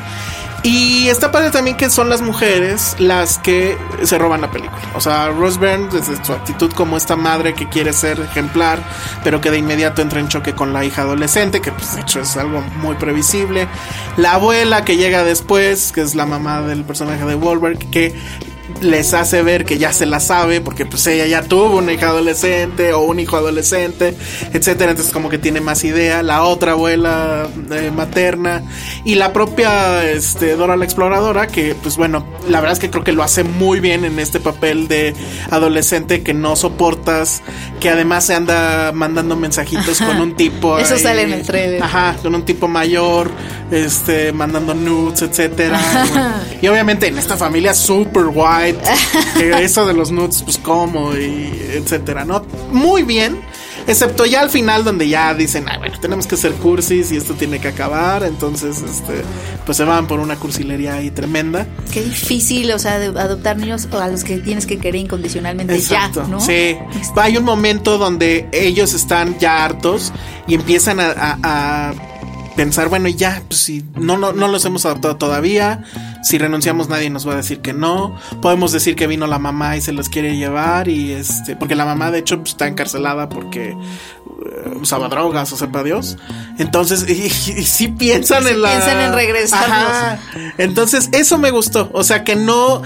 [0.63, 4.81] Y está padre también que son las mujeres las que se roban la película.
[4.95, 8.79] O sea, Rose Byrne, desde su actitud como esta madre que quiere ser ejemplar,
[9.23, 12.19] pero que de inmediato entra en choque con la hija adolescente, que pues de hecho
[12.19, 13.67] es algo muy previsible.
[14.17, 18.13] La abuela que llega después, que es la mamá del personaje de Wahlberg, que
[18.81, 22.09] les hace ver que ya se la sabe porque pues ella ya tuvo una hija
[22.09, 24.15] adolescente o un hijo adolescente,
[24.53, 28.63] etcétera, entonces como que tiene más idea, la otra abuela eh, materna
[29.03, 33.03] y la propia este Dora la exploradora que pues bueno, la verdad es que creo
[33.03, 35.13] que lo hace muy bien en este papel de
[35.51, 37.41] adolescente que no soportas,
[37.79, 40.99] que además se anda mandando mensajitos con un tipo Eso ahí.
[41.01, 41.81] sale en el trailer.
[41.83, 43.31] Ajá, con un tipo mayor,
[43.71, 45.79] este, mandando nudes, etcétera.
[46.61, 48.23] y, y obviamente en esta familia super
[48.65, 48.79] white,
[49.37, 52.45] que eso de los nudes, pues cómo, y etcétera, ¿no?
[52.71, 53.39] Muy bien.
[53.85, 57.35] Excepto ya al final donde ya dicen, ay, bueno, tenemos que ser cursis y esto
[57.35, 58.23] tiene que acabar.
[58.23, 59.21] Entonces, este,
[59.65, 61.65] pues se van por una cursilería ahí tremenda.
[61.93, 66.23] Qué difícil, o sea, de adoptar niños a los que tienes que querer incondicionalmente Exacto,
[66.23, 66.41] ya, ¿no?
[66.41, 66.75] Sí.
[67.15, 70.11] Hay un momento donde ellos están ya hartos
[70.47, 71.93] y empiezan a, a- a
[72.57, 75.83] pensar, bueno, ya, pues si no, no, no los hemos adoptado todavía,
[76.27, 79.77] si renunciamos nadie nos va a decir que no, podemos decir que vino la mamá
[79.77, 83.29] y se los quiere llevar y este, porque la mamá de hecho pues, está encarcelada
[83.29, 83.75] porque eh,
[84.81, 86.17] usaba drogas o sepa Dios.
[86.57, 88.71] Entonces, y, y sí piensan Sí en la...
[88.71, 89.91] piensan en regresarlos.
[89.91, 90.19] Ajá.
[90.57, 92.81] Entonces, eso me gustó, o sea que no...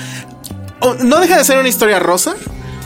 [1.03, 2.35] no deja de ser una historia rosa,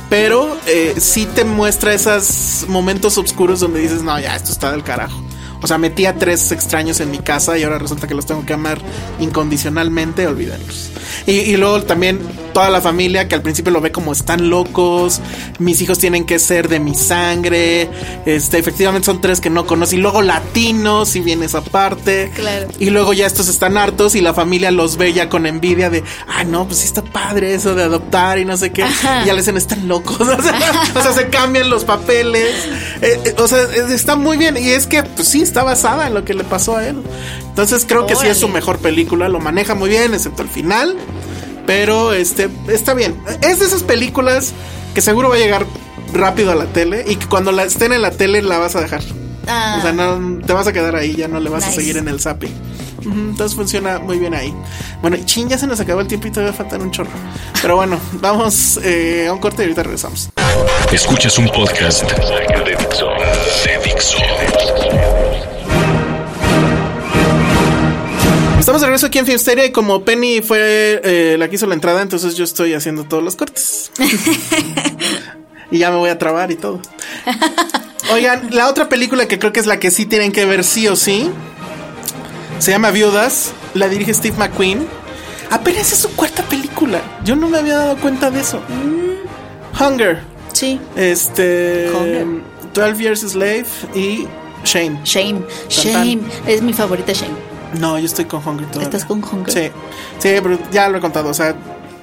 [0.10, 4.84] pero eh, sí te muestra esos momentos oscuros donde dices, no, ya, esto está del
[4.84, 5.25] carajo.
[5.66, 8.46] O sea, metí a tres extraños en mi casa y ahora resulta que los tengo
[8.46, 8.78] que amar
[9.20, 10.92] incondicionalmente, olvídenlos.
[11.26, 12.20] Y, y luego también
[12.54, 15.20] toda la familia que al principio lo ve como están locos,
[15.60, 17.90] mis hijos tienen que ser de mi sangre,
[18.26, 22.32] este, efectivamente son tres que no conozco, y luego latinos, y viene esa parte.
[22.36, 22.68] Claro.
[22.80, 26.04] Y luego ya estos están hartos y la familia los ve ya con envidia de,
[26.28, 28.84] ah, no, pues sí está padre eso de adoptar y no sé qué.
[28.84, 29.24] Ajá.
[29.24, 30.16] Y ya les dicen, están locos.
[30.36, 32.68] O sea, o sea, se cambian los papeles.
[33.02, 34.58] Eh, eh, o sea, está muy bien.
[34.58, 37.02] Y es que, pues sí, está basada en lo que le pasó a él.
[37.42, 39.30] Entonces creo que sí es su mejor película.
[39.30, 40.96] Lo maneja muy bien, excepto el final.
[41.66, 43.16] Pero este, está bien.
[43.42, 44.54] Es de esas películas
[44.94, 45.66] que seguro va a llegar
[46.14, 48.82] rápido a la tele y que cuando la estén en la tele la vas a
[48.82, 49.02] dejar.
[49.48, 49.76] Ah.
[49.78, 52.08] O sea, no te vas a quedar ahí, ya no le vas a seguir en
[52.08, 52.54] el zapping.
[53.04, 54.54] Entonces funciona muy bien ahí.
[55.02, 57.12] Bueno, chin, ya se nos acabó el tiempo y todavía faltan un chorro.
[57.62, 60.30] Pero bueno, vamos eh, a un corte y ahorita regresamos.
[60.92, 62.04] Escuchas un podcast
[68.76, 71.76] Estamos de regreso aquí en Filmsteria y como Penny fue eh, la que hizo la
[71.76, 73.90] entrada, entonces yo estoy haciendo todos los cortes.
[75.72, 76.82] y ya me voy a trabar y todo.
[78.12, 80.90] Oigan, la otra película que creo que es la que sí tienen que ver sí
[80.90, 81.32] o sí,
[82.60, 84.86] se llama Viudas, la dirige Steve McQueen.
[85.52, 87.00] Apenas es su cuarta película.
[87.24, 88.60] Yo no me había dado cuenta de eso.
[89.80, 90.22] Hunger.
[90.52, 90.82] Sí.
[90.98, 91.90] Este.
[91.96, 92.26] Hunger.
[92.74, 94.28] 12 Years a Slave y.
[94.66, 94.96] Shame.
[94.96, 96.20] Tan, Shame.
[96.46, 97.55] Es mi favorita Shame.
[97.80, 98.84] No, yo estoy con Hunger todavía.
[98.86, 99.52] ¿Estás con Hunger?
[99.54, 99.72] Sí.
[100.20, 101.30] Sí, pero ya lo he contado.
[101.30, 101.56] O sea,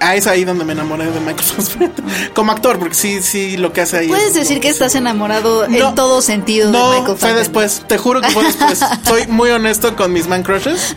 [0.04, 1.92] Ah, es ahí donde me enamoré de Michael Fassbender.
[2.34, 4.08] Como actor, porque sí, sí, lo que hace ahí.
[4.08, 7.38] Puedes es- decir que estás enamorado No, en todo sentido de No, Michael fue Fassbender.
[7.38, 7.84] después.
[7.86, 8.80] Te juro que fue después.
[9.04, 10.92] Soy muy honesto con mis man crushes.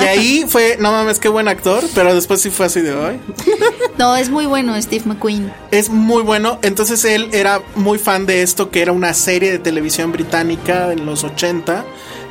[0.00, 1.84] Y ahí fue, no mames, qué buen actor.
[1.94, 3.20] Pero después sí fue así de hoy.
[3.98, 5.52] No, es muy bueno Steve McQueen.
[5.72, 6.60] Es muy bueno.
[6.62, 11.04] Entonces él era muy fan de esto, que era una serie de televisión británica en
[11.04, 11.84] los 80,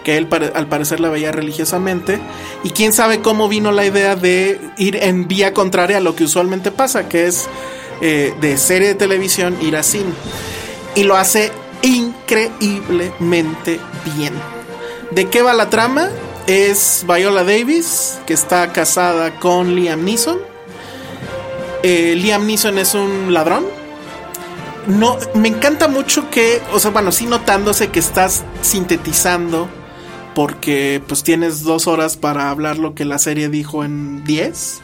[0.07, 2.17] que él al parecer la veía religiosamente.
[2.63, 6.23] Y quién sabe cómo vino la idea de ir en vía contraria a lo que
[6.23, 7.49] usualmente pasa, que es
[7.99, 10.13] eh, de serie de televisión ir a cine.
[10.95, 13.81] Y lo hace increíblemente
[14.15, 14.33] bien.
[15.11, 16.07] ¿De qué va la trama?
[16.47, 20.37] Es Viola Davis, que está casada con Liam Neeson.
[21.83, 23.65] Eh, Liam Neeson es un ladrón.
[24.87, 29.67] No, me encanta mucho que, o sea, bueno, sí notándose que estás sintetizando
[30.37, 34.83] porque pues tienes dos horas para hablar lo que la serie dijo en 10.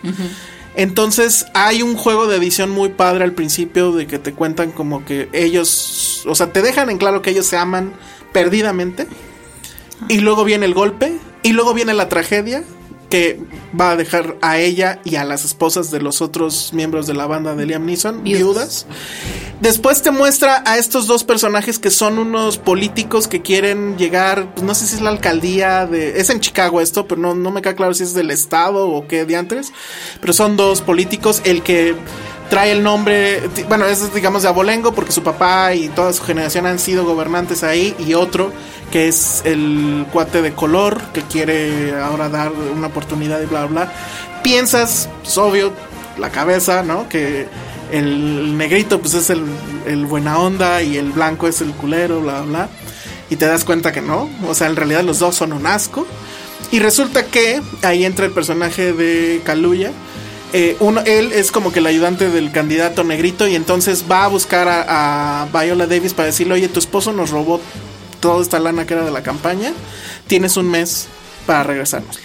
[0.74, 5.06] Entonces hay un juego de edición muy padre al principio de que te cuentan como
[5.06, 7.94] que ellos, o sea, te dejan en claro que ellos se aman
[8.32, 9.06] perdidamente.
[10.10, 11.20] Y luego viene el golpe.
[11.44, 12.63] Y luego viene la tragedia
[13.13, 13.39] que
[13.80, 17.28] va a dejar a ella y a las esposas de los otros miembros de la
[17.28, 18.41] banda de Liam Neeson Viudas.
[18.41, 18.88] viudas.
[19.62, 24.65] Después te muestra a estos dos personajes que son unos políticos que quieren llegar, pues
[24.65, 26.19] no sé si es la alcaldía de...
[26.19, 29.08] Es en Chicago esto, pero no, no me queda claro si es del estado o
[29.08, 29.71] qué diantres.
[30.19, 31.95] Pero son dos políticos, el que
[32.54, 36.68] trae el nombre, bueno, es digamos de abolengo porque su papá y toda su generación
[36.68, 38.54] han sido gobernantes ahí y otro
[38.92, 43.92] que es el cuate de color que quiere ahora dar una oportunidad y bla bla.
[44.44, 45.74] Piensas, es obvio,
[46.20, 47.10] la cabeza, ¿no?
[47.10, 47.48] Que
[47.92, 52.70] el negrito pues es el, buena onda y el blanco es el culero, bla bla.
[53.32, 56.06] Y te das cuenta que no, o sea, en realidad los dos son un asco.
[56.70, 59.92] Y resulta que ahí entra el personaje de Kaluuya.
[60.54, 64.68] Eh, él es como que el ayudante del candidato negrito y entonces va a buscar
[64.68, 67.60] a, a Viola Davis para decirle, oye, tu esposo nos robó
[68.20, 69.74] toda esta lana que era de la campaña,
[70.28, 71.08] tienes un mes
[71.48, 72.22] para regresárnoslo.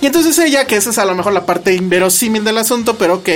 [0.00, 3.16] Y entonces ella, que esa es a lo mejor la parte inverosímil del asunto, pero
[3.16, 3.28] ok,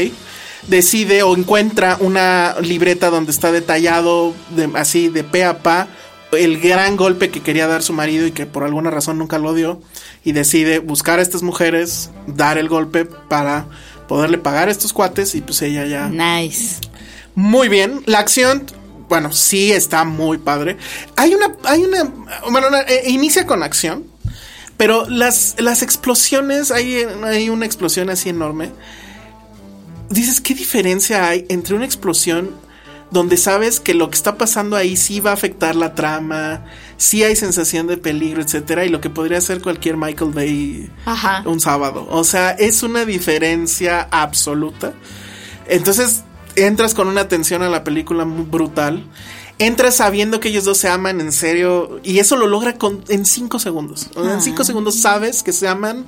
[0.66, 5.88] decide o encuentra una libreta donde está detallado de- así de pe a pa
[6.32, 9.52] el gran golpe que quería dar su marido y que por alguna razón nunca lo
[9.52, 9.80] dio
[10.24, 13.66] y decide buscar a estas mujeres, dar el golpe para
[14.10, 16.78] poderle pagar a estos cuates y pues ella ya Nice.
[17.36, 18.02] muy bien.
[18.06, 18.66] La acción,
[19.08, 20.76] bueno, sí está muy padre.
[21.14, 22.12] Hay una, hay una,
[22.50, 24.04] bueno, una- eh, inicia con acción,
[24.76, 28.72] pero las, las explosiones, hay, hay una explosión así enorme.
[30.08, 32.50] Dices, ¿qué diferencia hay entre una explosión
[33.10, 36.64] donde sabes que lo que está pasando ahí sí va a afectar la trama,
[36.96, 41.42] sí hay sensación de peligro, etcétera, y lo que podría ser cualquier Michael Bay Ajá.
[41.46, 42.06] un sábado.
[42.10, 44.94] O sea, es una diferencia absoluta.
[45.66, 46.22] Entonces,
[46.56, 49.04] entras con una atención a la película muy brutal.
[49.58, 52.00] Entras sabiendo que ellos dos se aman en serio.
[52.02, 54.08] Y eso lo logra con, en cinco segundos.
[54.14, 56.06] O sea, En cinco segundos sabes que se aman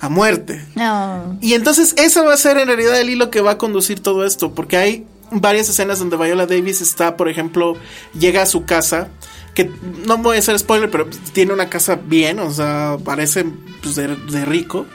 [0.00, 0.64] a muerte.
[0.74, 1.38] No.
[1.40, 4.24] Y entonces eso va a ser en realidad el hilo que va a conducir todo
[4.24, 7.76] esto, porque hay varias escenas donde Viola Davis está, por ejemplo,
[8.18, 9.08] llega a su casa,
[9.54, 9.70] que
[10.06, 13.44] no voy a hacer spoiler, pero tiene una casa bien, o sea, parece
[13.82, 14.86] pues, de, de rico.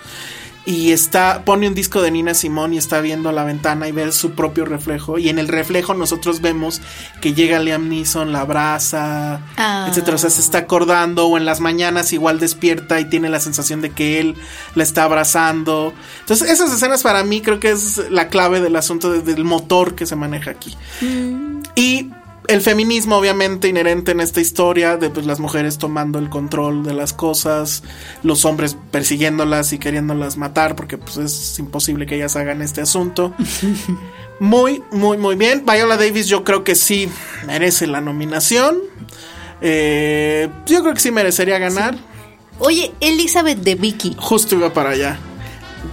[0.66, 4.10] Y está, pone un disco de Nina Simón y está viendo la ventana y ve
[4.14, 5.18] su propio reflejo.
[5.20, 6.80] Y en el reflejo nosotros vemos
[7.20, 9.88] que llega Liam Neeson, la abraza, Ah.
[9.90, 10.16] etcétera.
[10.16, 13.82] O sea, se está acordando o en las mañanas igual despierta y tiene la sensación
[13.82, 14.36] de que él
[14.76, 15.94] la está abrazando.
[16.22, 19.96] Entonces, esas escenas para mí creo que es la clave del asunto de- del motor
[19.96, 20.78] que se maneja aquí.
[21.76, 22.10] Y
[22.48, 26.94] el feminismo, obviamente, inherente en esta historia de pues, las mujeres tomando el control de
[26.94, 27.84] las cosas,
[28.22, 33.34] los hombres persiguiéndolas y queriéndolas matar, porque pues es imposible que ellas hagan este asunto.
[34.40, 35.64] Muy, muy, muy bien.
[35.64, 37.08] Viola Davis, yo creo que sí
[37.46, 38.80] merece la nominación.
[39.62, 41.96] Eh, yo creo que sí merecería ganar.
[42.60, 44.18] Oye, Elizabeth de Vicky.
[44.20, 45.20] Justo iba para allá.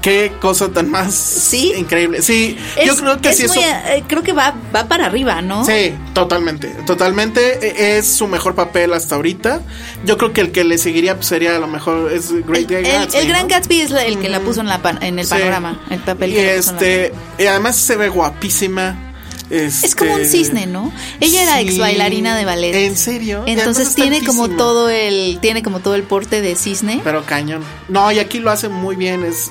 [0.02, 1.72] Qué cosa tan más ¿Sí?
[1.76, 2.22] increíble.
[2.22, 5.06] Sí, yo creo que es sí es muy, un- eh, creo que va, va para
[5.06, 5.64] arriba, ¿no?
[5.66, 7.58] Sí, totalmente, totalmente.
[7.66, 9.60] eh, Es su mejor papel hasta ahorita.
[10.04, 12.86] Yo creo que el que le seguiría pues, sería a lo mejor es Great El,
[12.86, 13.48] el- Gatsby, el Gran ¿no?
[13.48, 15.30] Gatsby es la- el que la puso en, la pan- en el Sí.
[15.32, 19.09] panorama, el papel Y que la este, y además se ve guapísima.
[19.50, 20.92] Es como un este, cisne, ¿no?
[21.20, 22.74] Ella era ex bailarina de ballet.
[22.74, 23.42] ¿En serio?
[23.46, 27.00] Entonces tiene como todo el tiene como todo el porte de cisne.
[27.02, 27.62] Pero cañón.
[27.88, 29.24] No, y aquí lo hace muy bien.
[29.24, 29.50] Es.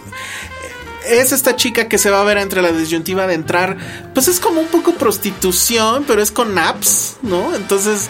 [1.07, 3.77] Es esta chica que se va a ver entre la disyuntiva de entrar.
[4.13, 7.55] Pues es como un poco prostitución, pero es con apps, ¿no?
[7.55, 8.07] Entonces.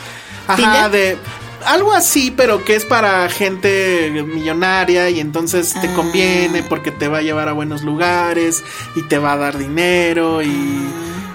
[0.48, 0.92] Ajá, ¿Tinder?
[0.92, 1.18] de.
[1.66, 5.94] algo así, pero que es para gente millonaria y entonces te Ah.
[5.96, 8.64] conviene porque te va a llevar a buenos lugares
[8.96, 10.50] y te va a dar dinero y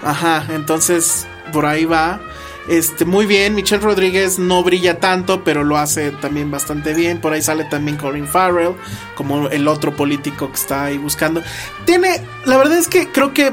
[0.04, 2.20] ajá, entonces por ahí va.
[2.68, 7.20] Este, muy bien, Michelle Rodríguez no brilla tanto, pero lo hace también bastante bien.
[7.20, 8.74] Por ahí sale también Colin Farrell,
[9.16, 11.42] como el otro político que está ahí buscando.
[11.84, 13.52] Tiene, la verdad es que creo que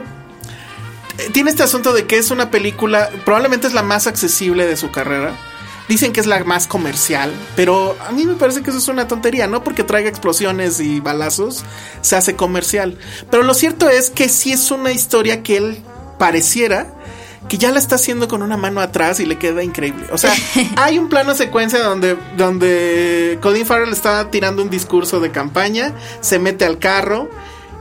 [1.34, 4.91] tiene este asunto de que es una película, probablemente es la más accesible de su
[4.91, 5.36] carrera.
[5.89, 9.10] Dicen que es la más comercial, pero a mí me parece que eso es una
[9.10, 11.66] tontería, no porque traiga explosiones y balazos,
[11.99, 12.97] se hace comercial.
[13.30, 15.84] Pero lo cierto es que sí es una historia que él
[16.22, 16.86] pareciera
[17.49, 20.05] que ya la está haciendo con una mano atrás y le queda increíble.
[20.11, 20.32] O sea,
[20.78, 26.38] hay un plano secuencia donde, donde Colin Farrell está tirando un discurso de campaña, se
[26.38, 27.28] mete al carro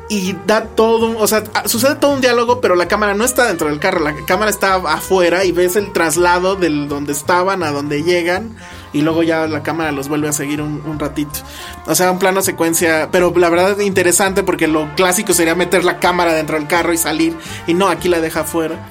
[0.09, 3.47] y da todo, un- o sea, sucede todo un diálogo, pero la cámara no está
[3.47, 7.71] dentro del carro, la cámara está afuera y ves el traslado del donde estaban a
[7.71, 8.57] donde llegan
[8.93, 11.39] y luego ya la cámara los vuelve a seguir un, un ratito.
[11.87, 15.99] O sea, un plano secuencia, pero la verdad interesante porque lo clásico sería meter la
[15.99, 17.35] cámara dentro del carro y salir
[17.67, 18.89] y no, aquí la deja afuera.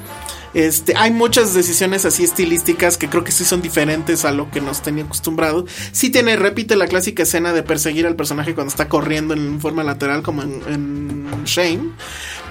[0.56, 4.62] Este, hay muchas decisiones así estilísticas que creo que sí son diferentes a lo que
[4.62, 5.66] nos tenía acostumbrado.
[5.92, 9.84] Sí tiene, repite la clásica escena de perseguir al personaje cuando está corriendo en forma
[9.84, 11.92] lateral como en, en Shame.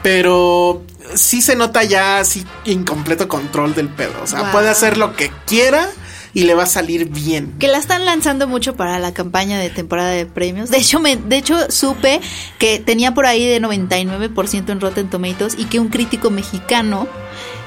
[0.03, 0.83] Pero
[1.15, 4.13] sí se nota ya así incompleto control del pedo.
[4.23, 4.53] O sea, Wow.
[4.53, 5.89] puede hacer lo que quiera
[6.35, 7.55] y le va a salir bien.
[7.59, 10.71] Que la están lanzando mucho para la campaña de temporada de premios.
[10.71, 12.21] De hecho, me, de hecho supe
[12.59, 17.09] que tenía por ahí de 99% en Rotten Tomatoes y que un crítico mexicano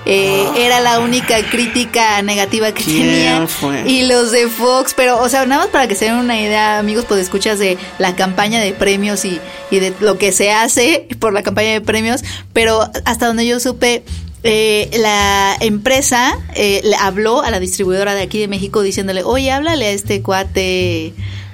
[0.05, 3.47] eh, era la única crítica negativa que ¿Quién tenía.
[3.47, 3.83] fue?
[3.87, 6.79] Y los de Fox, pero, o sea, nada más para que se den una idea,
[6.79, 9.39] amigos, pues escuchas de la campaña de premios y,
[9.69, 13.59] y de lo que se hace por la campaña de premios, pero hasta donde yo
[13.59, 14.03] supe,
[14.43, 19.51] eh, la empresa eh, le habló a la distribuidora de aquí de México diciéndole, oye,
[19.51, 21.13] háblale a este cuate,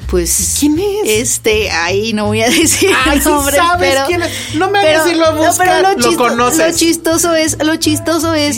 [0.10, 0.56] pues...
[0.60, 0.86] ¿Quién es?
[1.06, 4.06] Este, ahí no voy a decir Ay, el sí nombre, sabes pero...
[4.08, 4.56] quién es.
[4.56, 6.72] No me hagas lo no, buscas, pero lo chisto- conoces.
[6.72, 8.58] Lo chistoso es, lo chistoso es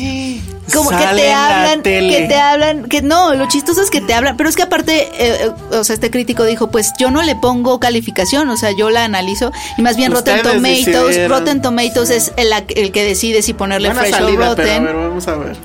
[0.73, 4.37] como que te hablan, que te hablan, que no, lo chistoso es que te hablan,
[4.37, 7.35] pero es que aparte, eh, eh, o sea, este crítico dijo, pues yo no le
[7.35, 11.29] pongo calificación, o sea, yo la analizo y más bien Rotten Tomatoes, decidieron.
[11.31, 14.75] Rotten Tomatoes es el, el que decide si ponerle Buena fresh salida, o pero a
[14.75, 14.85] rotten.
[14.85, 15.57] ver, vamos a ver.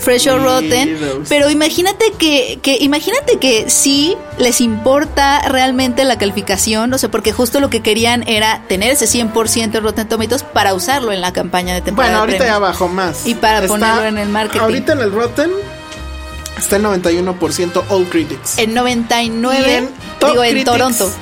[0.00, 0.38] Fresh o.
[0.38, 0.98] Rotten.
[1.28, 7.32] Pero imagínate que, que, imagínate que sí les importa realmente la calificación, o sea, porque
[7.32, 11.32] justo lo que querían era tener ese 100% en Rotten Tomatoes para usarlo en la
[11.32, 12.18] campaña de temporada.
[12.18, 13.26] Bueno, de ahorita ya bajó más.
[13.26, 14.60] Y para ponerlo en el marketing.
[14.60, 15.50] Ahorita en el Rotten
[16.56, 18.58] está en 91% All Critics.
[18.58, 19.88] En 99, Y en
[20.18, 21.12] Top digo, en Toronto.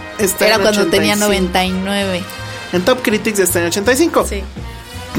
[0.40, 1.26] Era en cuando tenía 85.
[1.26, 2.22] 99.
[2.72, 4.26] En Top Critics está en 85.
[4.28, 4.42] Sí.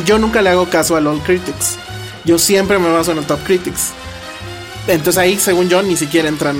[0.05, 1.77] Yo nunca le hago caso al All Critics.
[2.25, 3.91] Yo siempre me baso en el Top Critics.
[4.87, 6.57] Entonces ahí, según yo, ni siquiera entran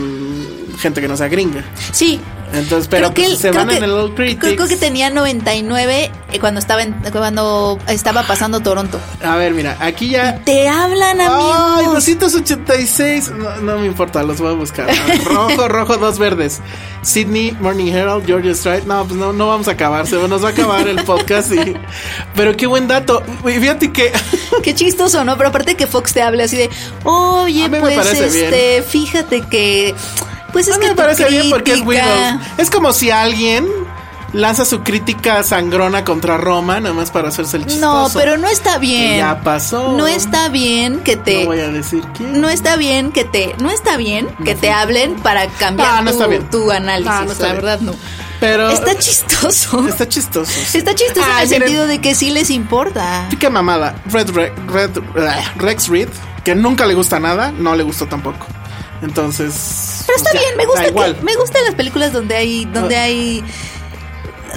[0.80, 1.64] gente que no sea gringa.
[1.92, 2.20] Sí.
[2.54, 4.56] Entonces, pero Creo que pues, se van que- en el All Critics.
[4.56, 9.00] Creo, que tenía 99 eh, cuando estaba en- cuando estaba pasando Toronto.
[9.24, 10.40] A ver, mira, aquí ya.
[10.44, 11.56] Te hablan, amigos.
[11.78, 13.32] Ay, 286.
[13.32, 14.88] No, no me importa, los voy a buscar.
[14.88, 16.60] Ver, Rojo, rojo, dos verdes.
[17.02, 18.86] Sydney, Morning Herald, Georgia Strike.
[18.86, 20.06] No, pues no, no vamos a acabar.
[20.08, 21.52] Se nos va a acabar el podcast.
[21.54, 21.76] y-
[22.36, 23.24] Pero qué buen dato.
[23.46, 24.12] Fíjate que.
[24.64, 25.38] Qué chistoso, ¿no?
[25.38, 26.70] Pero aparte que Fox te hable así de,
[27.06, 29.96] oye, pues este, fíjate que,
[30.52, 32.42] pues es a mí que me parece bien porque es Widows.
[32.58, 33.68] Es como si alguien
[34.32, 38.10] lanza su crítica sangrona contra Roma, nada más para hacerse el chistoso.
[38.10, 39.18] No, pero no está bien.
[39.18, 39.94] Ya pasó.
[39.98, 42.40] No está bien que te No voy a decir quién.
[42.40, 46.12] no está bien que te no está bien que te hablen para cambiar No, no
[46.12, 46.50] tu, está bien.
[46.52, 47.66] tu análisis, No, no está la bien.
[47.66, 47.96] verdad no.
[48.40, 48.70] Pero.
[48.70, 49.86] Está chistoso.
[49.88, 50.50] Está chistoso.
[50.66, 50.78] sí.
[50.78, 53.28] Está chistoso Ay, en el miren, sentido de que sí les importa.
[53.38, 53.96] Qué mamada.
[54.06, 56.08] Red, Re- Red, ah, Rex Reed,
[56.46, 58.46] que nunca le gusta nada, no le gustó tampoco.
[59.02, 60.04] Entonces.
[60.06, 61.16] Pero está pues bien, me gusta igual.
[61.16, 63.04] que, me gustan las películas donde hay donde Ah.
[63.04, 63.44] hay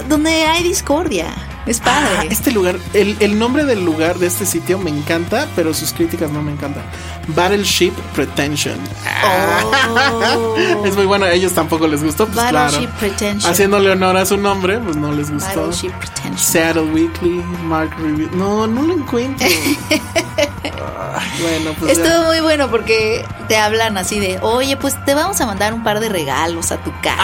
[0.09, 1.33] donde hay discordia.
[1.65, 2.09] Es padre.
[2.17, 5.93] Ah, este lugar, el, el nombre del lugar de este sitio me encanta, pero sus
[5.93, 6.83] críticas no me encantan.
[7.27, 8.77] Battleship Pretension.
[9.25, 10.55] Oh.
[10.85, 12.99] es muy bueno, a ellos tampoco les gustó, pues Battleship claro.
[12.99, 13.49] Pretension.
[13.49, 15.67] Haciéndole honor a su nombre, pues no les gustó.
[15.67, 16.37] Battleship Pretension.
[16.37, 18.29] Seattle Weekly, Mark Review.
[18.33, 19.47] No, no lo encuentro.
[21.41, 22.03] Bueno, pues ya.
[22.03, 25.83] Estuvo muy bueno porque te hablan así de, oye, pues te vamos a mandar un
[25.83, 27.17] par de regalos a tu casa.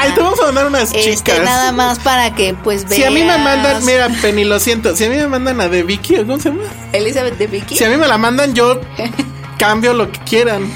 [0.00, 1.40] Ay, te vamos a mandar unas Este, chicas.
[1.44, 2.96] nada más para que pues veas.
[2.96, 4.94] Si a mí me mandan, mira, Penny, lo siento.
[4.96, 6.62] Si a mí me mandan a de Vicky, ¿o ¿cómo se llama?
[6.92, 7.76] Elizabeth de Vicky.
[7.76, 8.80] Si a mí me la mandan, yo
[9.58, 10.70] cambio lo que quieran.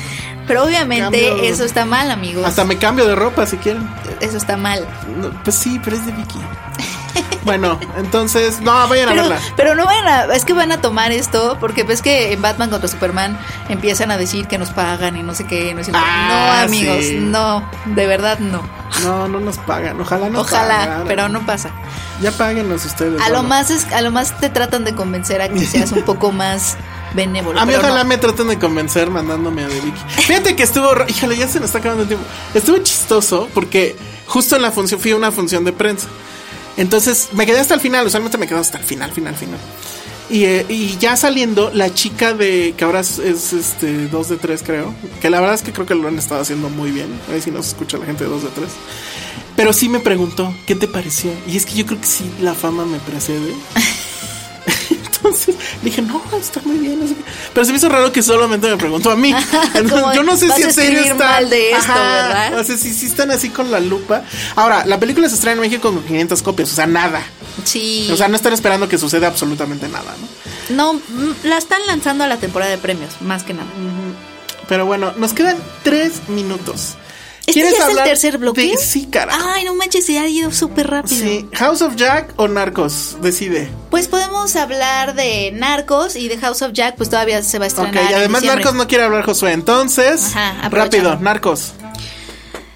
[0.47, 2.45] Pero obviamente Cambio- eso está mal, amigos.
[2.47, 3.89] Hasta me cambio de ropa si quieren.
[4.21, 4.87] Eso está mal.
[5.21, 6.39] No, pues sí, pero es de Vicky.
[7.45, 9.41] Bueno, entonces, no, vayan a Pero, verla.
[9.57, 12.69] pero no van a, es que van a tomar esto porque ves que en Batman
[12.71, 13.39] contra Superman
[13.69, 15.99] empiezan a decir que nos pagan y no sé qué, no sé qué.
[16.01, 17.17] Ah, no, amigos, sí.
[17.21, 18.63] no, de verdad no.
[19.03, 20.01] No, no nos pagan.
[20.01, 21.07] Ojalá nos Ojalá, pagaran.
[21.07, 21.71] pero no pasa.
[22.21, 23.21] Ya páguenos ustedes.
[23.23, 26.03] A lo más es, a lo más te tratan de convencer a que seas un
[26.03, 26.77] poco más
[27.15, 27.59] benévolo.
[27.61, 28.09] A mí ojalá no.
[28.09, 30.01] me traten de convencer mandándome a de Vicky.
[30.23, 32.27] Fíjate que estuvo, híjole, ya se nos está acabando el tiempo.
[32.55, 33.97] Estuvo chistoso porque
[34.27, 36.09] justo en la función fui a una función de prensa.
[36.79, 39.59] Entonces me quedé hasta el final, usualmente me quedo hasta el final, final, final.
[40.31, 44.37] Y, eh, y ya saliendo, la chica de que ahora es, es, este 2 de
[44.37, 44.95] 3, creo.
[45.21, 47.09] Que la verdad es que creo que lo han estado haciendo muy bien.
[47.29, 48.69] A ver si nos escucha la gente de 2 de 3.
[49.57, 51.33] Pero sí me preguntó, ¿qué te pareció?
[51.49, 53.55] Y es que yo creo que sí, la fama me precede.
[55.29, 57.17] Entonces dije, no, está muy bien.
[57.53, 59.35] Pero se me hizo raro que solamente me preguntó a mí.
[59.75, 61.43] Entonces, yo no sé si en serio está.
[61.43, 62.59] de esto, ¿verdad?
[62.59, 64.23] O sea, si, si están así con la lupa.
[64.57, 67.23] Ahora, la película se estrena en México con 500 copias, o sea, nada.
[67.65, 68.09] Sí.
[68.13, 70.29] O sea, no están esperando que suceda absolutamente nada, ¿no?
[70.69, 73.69] no, mm, la están lanzando a la temporada de premios, más que nada.
[74.69, 76.97] Pero bueno, nos quedan tres minutos.
[77.49, 78.63] ¿Este ya es el tercer bloque?
[78.63, 79.33] de- Sí, cara.
[79.55, 81.21] Ay, no manches, se ha ido súper rápido.
[81.21, 83.69] Sí, House of Jack o Narcos, decide.
[83.91, 87.69] Pues podemos hablar de Narcos y de House of Jack, pues todavía se va a
[87.69, 88.05] Ok, estrenar.
[88.05, 88.43] y en además.
[88.45, 91.73] Narcos no quiere hablar Josué, entonces, Ajá, rápido, Narcos.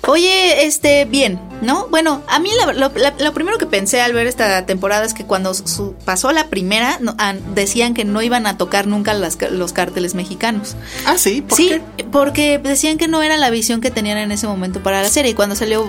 [0.09, 1.87] Oye, este, bien, ¿no?
[1.89, 5.15] Bueno, a mí la- lo, la- lo primero que pensé al ver esta temporada es
[5.15, 9.15] que cuando su- pasó la primera, no- ah, decían que no iban a tocar nunca
[9.15, 10.75] las los cárteles mexicanos.
[11.07, 12.05] Ah, sí, ¿por sí, qué?
[12.05, 15.31] porque decían que no era la visión que tenían en ese momento para la serie.
[15.31, 15.89] Y cuando salió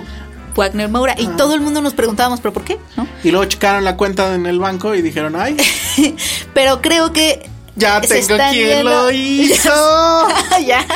[0.54, 1.20] Wagner Moura, Ah.
[1.20, 2.78] y todo el mundo nos preguntábamos, ¿pero por qué?
[2.96, 3.08] ¿No?
[3.24, 5.56] Y luego checaron la cuenta en el banco y dijeron, ay,
[6.54, 7.50] Pero creo que.
[7.74, 10.28] ya tengo quien lo hizo.
[10.64, 10.86] ya.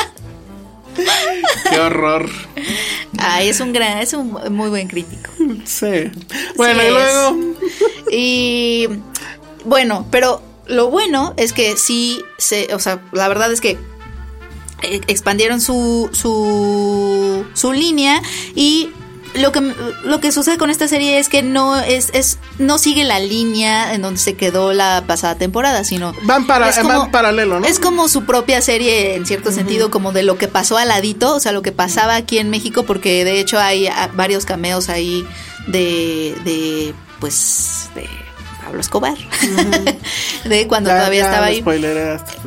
[1.70, 2.28] Qué horror.
[3.18, 5.30] Ay, es un gran, es un muy buen crítico.
[5.64, 6.10] Sí.
[6.56, 7.36] Bueno, Sí y luego.
[8.10, 8.88] Y
[9.64, 13.78] bueno, pero lo bueno es que sí se, o sea, la verdad es que
[14.82, 18.22] eh, expandieron su su su línea
[18.54, 18.90] y
[19.34, 19.60] lo que
[20.04, 23.94] lo que sucede con esta serie es que no es es no sigue la línea
[23.94, 27.66] en donde se quedó la pasada temporada, sino Van para- es van paralelo, ¿no?
[27.66, 31.34] Es como su propia serie en cierto sentido, como de lo que pasó al ladito,
[31.34, 34.88] o sea, lo que pasaba aquí en México, porque de hecho hay ah, varios cameos
[34.88, 35.26] ahí
[35.66, 38.08] de de pues de
[38.64, 39.16] Pablo Escobar,
[40.44, 41.62] de cuando Ya- todavía ya estaba ahí.
[41.62, 41.80] Pues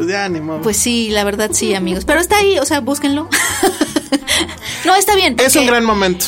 [0.07, 0.61] ya, ni modo.
[0.61, 2.05] Pues sí, la verdad sí, amigos.
[2.05, 3.27] Pero está ahí, o sea, búsquenlo.
[4.85, 5.35] no, está bien.
[5.39, 6.25] es un gran momento.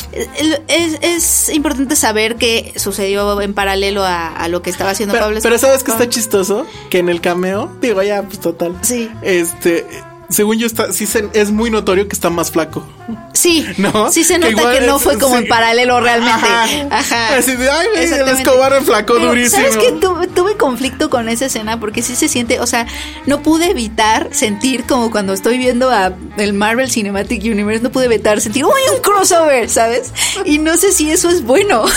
[0.68, 5.26] Es, es importante saber que sucedió en paralelo a, a lo que estaba haciendo Pero,
[5.26, 5.58] Pablo pero.
[5.58, 6.66] ¿sabes qué está chistoso?
[6.90, 8.76] Que en el cameo, digo, ya, pues total.
[8.82, 9.10] Sí.
[9.22, 9.86] Este,
[10.34, 12.86] según yo, está, sí se- es muy notorio que está más flaco.
[13.32, 14.10] Sí, ¿No?
[14.10, 15.42] sí se Que nota que no es- fue como sí.
[15.42, 16.32] en paralelo realmente.
[16.32, 16.66] Ajá.
[16.90, 17.36] Ajá.
[17.36, 18.28] Así de, ay, el.
[18.28, 19.62] Escobar Pero, durísimo.
[19.62, 19.92] ¿Sabes qué?
[19.92, 22.86] Tuve, tuve conflicto con esa escena porque sí se siente, o sea,
[23.26, 28.06] no pude evitar sentir como cuando estoy viendo a el Marvel Cinematic Universe, no pude
[28.06, 29.68] evitar sentir, ¡uy, un crossover!
[29.68, 30.12] ¿Sabes?
[30.44, 31.84] Y no sé si eso es bueno.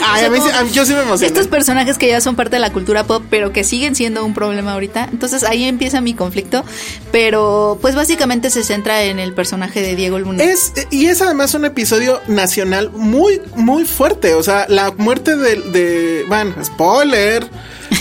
[0.04, 1.26] Ay, O sea, a mí como yo sí me emocioné.
[1.26, 4.34] Estos personajes que ya son parte de la cultura pop, pero que siguen siendo un
[4.34, 5.08] problema ahorita.
[5.12, 6.64] Entonces ahí empieza mi conflicto.
[7.12, 10.42] Pero pues básicamente se centra en el personaje de Diego Luna.
[10.44, 14.34] Es, y es además un episodio nacional muy, muy fuerte.
[14.34, 17.48] O sea, la muerte de, de bueno, spoiler,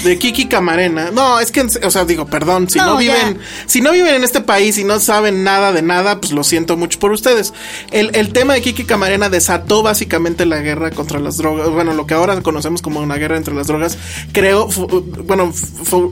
[0.03, 1.11] de Kiki Camarena.
[1.11, 3.15] No, es que, o sea, digo, perdón, si no, No, ya.
[3.15, 6.43] viven, si no viven en este país y no saben nada de nada, pues lo
[6.43, 7.53] siento mucho por ustedes.
[7.91, 12.05] El, el tema de Kiki Camarena desató básicamente la guerra contra las drogas, bueno, lo
[12.07, 13.97] que ahora conocemos como una guerra entre las drogas,
[14.31, 15.51] creo, bueno,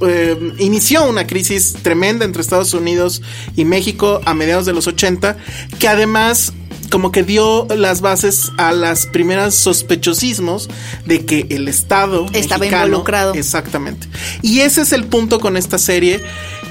[0.07, 3.21] eh, inició una crisis tremenda entre Estados Unidos
[3.55, 5.38] y México a mediados de los 80,
[5.80, 6.53] que además
[6.91, 10.69] como que dio las bases a las primeras sospechosismos
[11.05, 13.33] de que el Estado Estaba mexicano- involucrado.
[13.33, 14.07] Exactamente.
[14.41, 16.21] Y ese es el punto con esta serie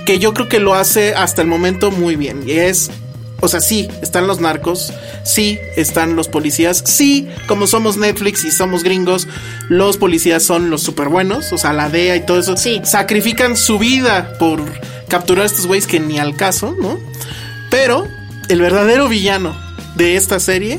[0.06, 2.44] que yo creo que lo hace hasta el momento muy bien.
[2.46, 2.90] Y es,
[3.40, 4.92] o sea, sí, están los narcos,
[5.24, 9.26] sí, están los policías, sí, como somos Netflix y somos gringos,
[9.68, 12.80] los policías son los súper buenos, o sea, la DEA y todo eso, Sí.
[12.84, 14.62] sacrifican su vida por
[15.08, 16.98] capturar a estos güeyes que ni al caso, ¿no?
[17.70, 18.06] Pero
[18.48, 19.54] el verdadero villano
[19.96, 20.78] de esta serie,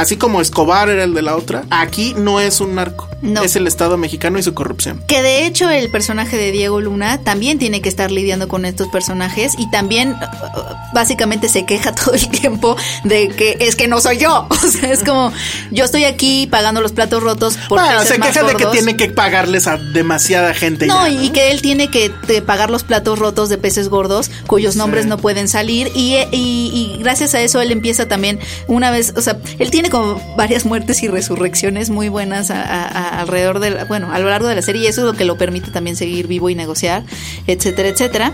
[0.00, 3.42] así como Escobar era el de la otra, aquí no es un narco, No.
[3.42, 5.02] es el Estado mexicano y su corrupción.
[5.06, 8.88] Que de hecho el personaje de Diego Luna también tiene que estar lidiando con estos
[8.88, 14.00] personajes y también uh, básicamente se queja todo el tiempo de que es que no
[14.00, 14.46] soy yo.
[14.68, 15.32] O sea, es como
[15.70, 19.08] yo estoy aquí pagando los platos rotos por Bueno, se queja de que tiene que
[19.08, 20.86] pagarles a demasiada gente.
[20.86, 22.10] No, ya, y y que él tiene que
[22.46, 26.98] pagar los platos rotos de peces gordos cuyos nombres no pueden salir y, y- y
[27.02, 31.02] gracias a eso él empieza también una vez, o sea, él tiene como varias muertes
[31.02, 34.86] y resurrecciones muy buenas alrededor de, la- bueno, a lo largo de la serie y
[34.86, 37.04] eso es lo que lo permite también seguir vivo y negociar,
[37.46, 38.32] etcétera, etcétera.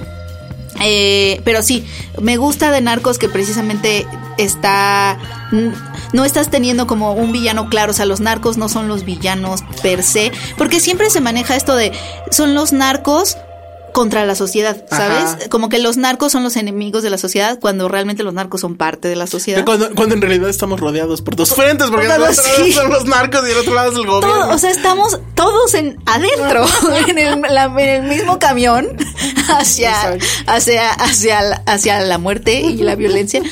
[0.82, 1.86] Eh, pero sí,
[2.20, 4.06] me gusta de Narcos que precisamente
[4.38, 5.18] está.
[6.12, 7.92] No estás teniendo como un villano claro.
[7.92, 10.32] O sea, los narcos no son los villanos per se.
[10.58, 11.92] Porque siempre se maneja esto de.
[12.30, 13.36] Son los narcos
[13.94, 15.22] contra la sociedad, ¿sabes?
[15.24, 15.38] Ajá.
[15.48, 18.76] Como que los narcos son los enemigos de la sociedad cuando realmente los narcos son
[18.76, 19.64] parte de la sociedad.
[19.64, 22.64] Cuando, cuando en realidad estamos rodeados por dos frentes, porque Por el dos, otro lado
[22.66, 22.72] sí.
[22.72, 24.40] son los narcos y el otro lado es el gobierno.
[24.46, 26.66] Todo, o sea, estamos todos en adentro,
[27.08, 28.88] en el, la- en el mismo camión,
[29.48, 33.42] hacia, hacia, hacia, la- hacia la muerte y la violencia.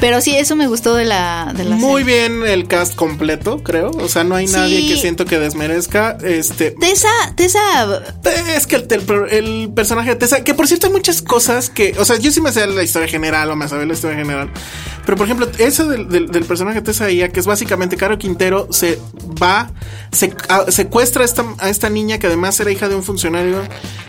[0.00, 2.28] Pero sí, eso me gustó de la, de la Muy serie.
[2.28, 3.90] bien el cast completo, creo.
[3.90, 4.88] O sea, no hay nadie Sí.
[4.88, 6.18] que siento que desmerezca.
[6.22, 6.72] Este.
[6.72, 8.02] Tessa, Tessa,
[8.54, 11.94] Es que el, el- el personaje de Tessa, que por cierto hay muchas cosas que,
[11.98, 14.48] o sea, yo sí me sé la historia general o me sabía la historia general,
[15.04, 18.16] pero por ejemplo, eso del, del- del personaje de Tessa Ia, que es básicamente Caro
[18.18, 18.98] Quintero, se
[19.42, 19.70] va,
[20.10, 23.62] se a- secuestra a esta, a esta niña que además era hija de un funcionario,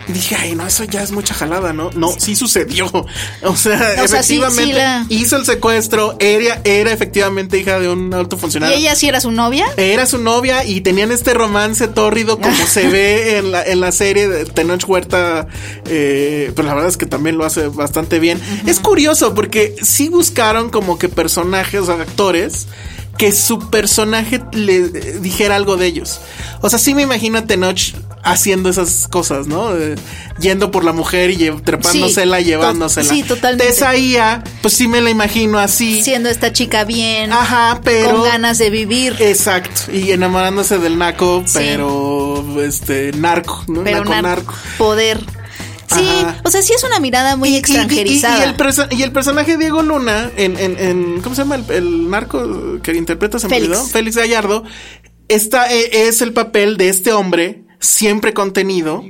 [0.08, 1.90] y dije, ay, no, eso ya es mucha jalada, ¿no?
[1.94, 2.86] No, sí sucedió.
[3.42, 7.78] O sea, O sea, sí- efectivamente sí la- hizo el secuestro, era, era efectivamente hija
[7.78, 8.76] de un alto ¿y funcionario.
[8.76, 9.66] ella sí era su novia?
[9.76, 13.92] Era su novia y tenían este romance tórrido como se ve en la, en la
[13.92, 15.46] serie de Tenoch Huerta.
[15.88, 18.40] Eh, pero la verdad es que también lo hace bastante bien.
[18.66, 22.66] Es curioso porque sí buscaron como que personajes o actores
[23.18, 24.90] que su personaje le eh,
[25.20, 26.20] dijera algo de ellos.
[26.60, 29.74] O sea, sí me imagino a Tenoch haciendo esas cosas, ¿no?
[29.74, 29.94] Eh,
[30.38, 33.08] yendo por la mujer y trepándosela, Sí, llevándosela.
[33.08, 33.72] sí, totalmente.
[33.72, 36.02] Tessa Ia, pues sí me la imagino así.
[36.02, 39.16] Siendo esta chica bien, Ajá, pero con ganas de vivir.
[39.20, 41.54] Exacto, y enamorándose del naco, Sí.
[41.58, 43.82] pero este narco, ¿no?
[43.84, 44.54] pero naco nar- narco.
[44.76, 45.20] poder.
[45.88, 46.40] Sí, Ajá.
[46.44, 48.38] o sea, sí es una mirada muy Y- y- y- extranjerizada.
[48.38, 51.54] Y, el perso- y el personaje Diego Luna, en, en, en- ¿cómo se llama?
[51.56, 53.76] El, el narco que interpreta, se me Félix.
[53.78, 54.64] olvidó, Félix Gallardo,
[55.28, 59.04] está, eh, es el papel de este hombre siempre contenido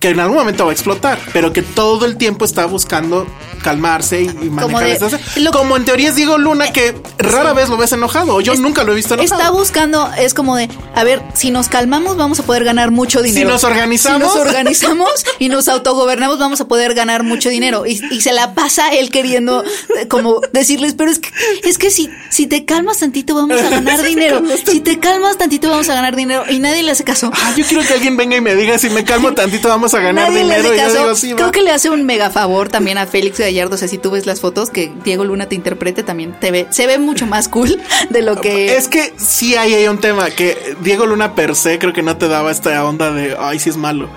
[0.00, 3.26] que en algún momento va a explotar, pero que todo el tiempo está buscando
[3.64, 7.68] calmarse y, y manejar de- lo- Como en teoría es Diego Luna, que rara vez
[7.68, 9.40] lo ves enojado, o yo Es- nunca lo he visto enojado.
[9.40, 13.22] Está buscando, es como de, a ver, si nos calmamos vamos a poder ganar mucho
[13.22, 13.50] dinero.
[13.50, 14.32] nos organizamos.
[14.32, 17.84] Si nos organizamos y nos autogobernamos vamos a poder ganar mucho dinero.
[17.84, 19.64] Y, y se la pasa él queriendo
[20.00, 21.30] eh, como decirles, pero es que,
[21.64, 24.42] es que si, si te calmas tantito vamos a ganar dinero.
[24.64, 26.44] Si te calmas tantito vamos a ganar dinero.
[26.48, 27.32] Y nadie le hace caso.
[27.34, 30.00] Ah, yo quiero que alguien venga y me diga si me calmo tantito vamos a
[30.00, 30.68] ganar Nadie dinero.
[30.68, 30.98] hace Y yo caso.
[30.98, 31.36] digo, sí, va.
[31.36, 33.74] Creo que le hace un mega favor también a Félix Gallardo.
[33.74, 36.66] O sea, si tú ves las fotos que Diego Luna te interprete, también te ve,
[36.70, 37.80] se ve mucho más cool
[38.10, 41.78] de lo que Es que sí hay, hay un tema que Diego Luna per se
[41.78, 44.08] creo que no te daba esta onda de, ay, sí es malo.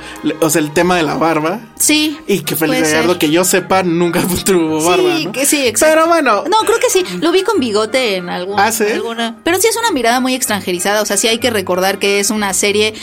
[0.41, 1.59] O sea, el tema de la barba.
[1.77, 2.17] Sí.
[2.27, 2.95] Y que Félix puede ser.
[3.01, 5.17] Gallardo, que yo sepa, nunca tuvo barba.
[5.17, 5.31] Sí, ¿no?
[5.31, 5.95] que sí, exacto.
[5.95, 6.43] Pero bueno.
[6.49, 7.03] No, creo que sí.
[7.19, 8.83] Lo vi con bigote en algún, ¿Ah, sí?
[8.85, 9.37] alguna.
[9.43, 11.01] Pero sí es una mirada muy extranjerizada.
[11.01, 12.93] O sea, sí hay que recordar que es una serie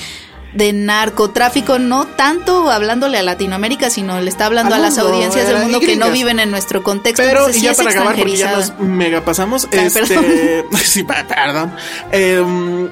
[0.55, 5.45] de narcotráfico, no tanto hablándole a Latinoamérica, sino le está hablando a las mundo, audiencias
[5.45, 7.23] eh, del mundo y que no viven en nuestro contexto.
[7.23, 9.69] Pero, Entonces, y sí ya es para acabar, porque ya nos mega pasamos.
[9.73, 10.65] Ay, este.
[10.85, 11.73] sí, pa- perdón.
[12.11, 12.89] Em,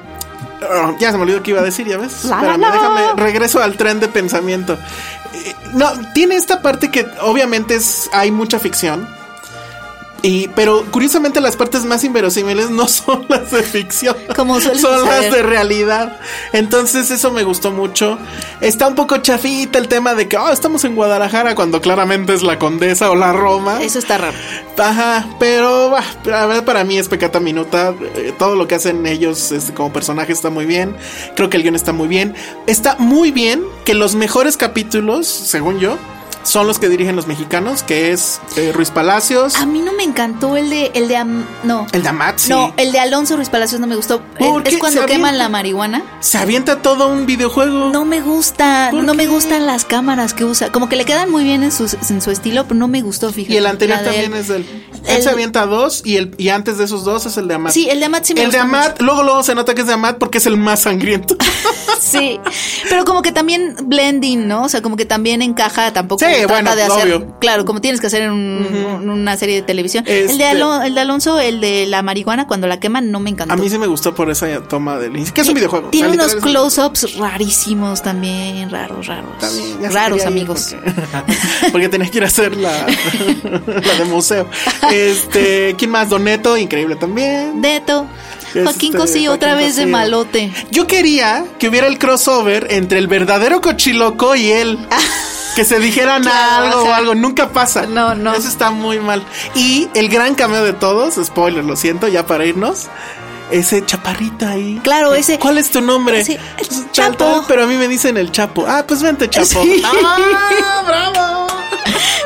[0.69, 2.25] ah, ya se me olvidó que iba a decir, ya ves.
[2.25, 2.71] La, la, Espérame, la.
[2.71, 4.77] déjame, regreso al tren de pensamiento.
[5.33, 9.07] Eh, No, tiene esta parte que obviamente es, hay mucha ficción.
[10.21, 14.15] Y, pero curiosamente las partes más inverosímiles no son las de ficción.
[14.35, 16.19] Como Son las de realidad.
[16.53, 18.17] Entonces eso me gustó mucho.
[18.61, 22.43] Está un poco chafita el tema de que oh, estamos en Guadalajara cuando claramente es
[22.43, 23.81] la Condesa o la Roma.
[23.81, 24.37] Eso está raro.
[24.77, 27.93] Ajá, pero bah, la verdad para mí es pecata minuta.
[28.15, 30.95] Eh, todo lo que hacen ellos este, como personaje está muy bien.
[31.35, 32.35] Creo que el guion está muy bien.
[32.65, 35.97] Está muy bien que los mejores capítulos, según yo,
[36.47, 40.03] son los que dirigen los mexicanos, que es eh, Ruiz Palacios, A mí no me
[40.03, 41.85] encantó el de el de Am- no.
[41.91, 42.49] el de Amat, sí.
[42.49, 44.21] No, el de Alonso Ruiz Palacios no me gustó.
[44.39, 44.79] ¿Por Es qué?
[44.79, 46.03] cuando Se queman la marihuana.
[46.21, 47.89] Se avienta todo un videojuego.
[47.91, 50.71] No me gusta, ¿Por no me gustan las cámaras que usa.
[50.71, 53.31] Como que le quedan muy bien en su, en su estilo, pero no me gustó,
[53.33, 53.53] fíjate.
[53.53, 54.39] y el anterior de también él.
[54.39, 54.61] es del.
[54.63, 57.55] Él El- se avienta dos y, el, y antes de esos dos es el de
[57.55, 57.73] Amat.
[57.73, 59.87] Sí, el de Amat sí me El de Amat, luego luego se nota que es
[59.87, 61.35] de Amat porque es el más sangriento.
[61.99, 62.39] Sí,
[62.89, 64.63] pero como que también blending, ¿no?
[64.63, 67.35] O sea, como que también encaja, tampoco Sí, trata bueno, de hacer, obvio.
[67.39, 70.03] claro, como tienes que hacer en un- una serie de televisión.
[70.07, 73.29] El, de Este- el de Alonso, el de la marihuana, cuando la queman, no me
[73.29, 73.53] encantó.
[73.53, 75.33] A mí sí me gustó por esa toma del inicio.
[75.33, 75.89] Que es un videojuego.
[75.89, 79.37] Tiene unos close-ups rarísimos también, raros, raros.
[79.39, 80.75] También, raros, amigos.
[81.11, 81.37] Porque,
[81.71, 82.71] porque tenía que ir a hacer la,
[83.67, 84.47] la de museo.
[84.91, 86.09] Este, ¿quién más?
[86.09, 87.61] Doneto, increíble también.
[87.61, 88.05] Deto.
[88.53, 90.51] Joaquín Este, Cosío otra Joaquín vez de malote.
[90.71, 94.77] Yo quería que hubiera el crossover entre el verdadero cochiloco y él.
[95.55, 97.87] Que se dijeran Claro, algo o algo, nunca pasa.
[97.87, 98.31] No, no.
[98.35, 99.23] Eso está muy mal.
[99.55, 102.85] Y el gran cameo de todos, spoiler, lo siento, ya para irnos.
[103.49, 104.79] ese chaparrito ahí.
[104.83, 106.21] Claro, ese- ¿Cuál es tu nombre?
[106.21, 107.15] El Chapo.
[107.17, 108.65] tal, pero a mí me dicen el Chapo.
[108.67, 109.63] Ah, pues vente, Chapo.
[109.63, 109.81] Sí.
[109.83, 111.47] ¡Ah, bravo!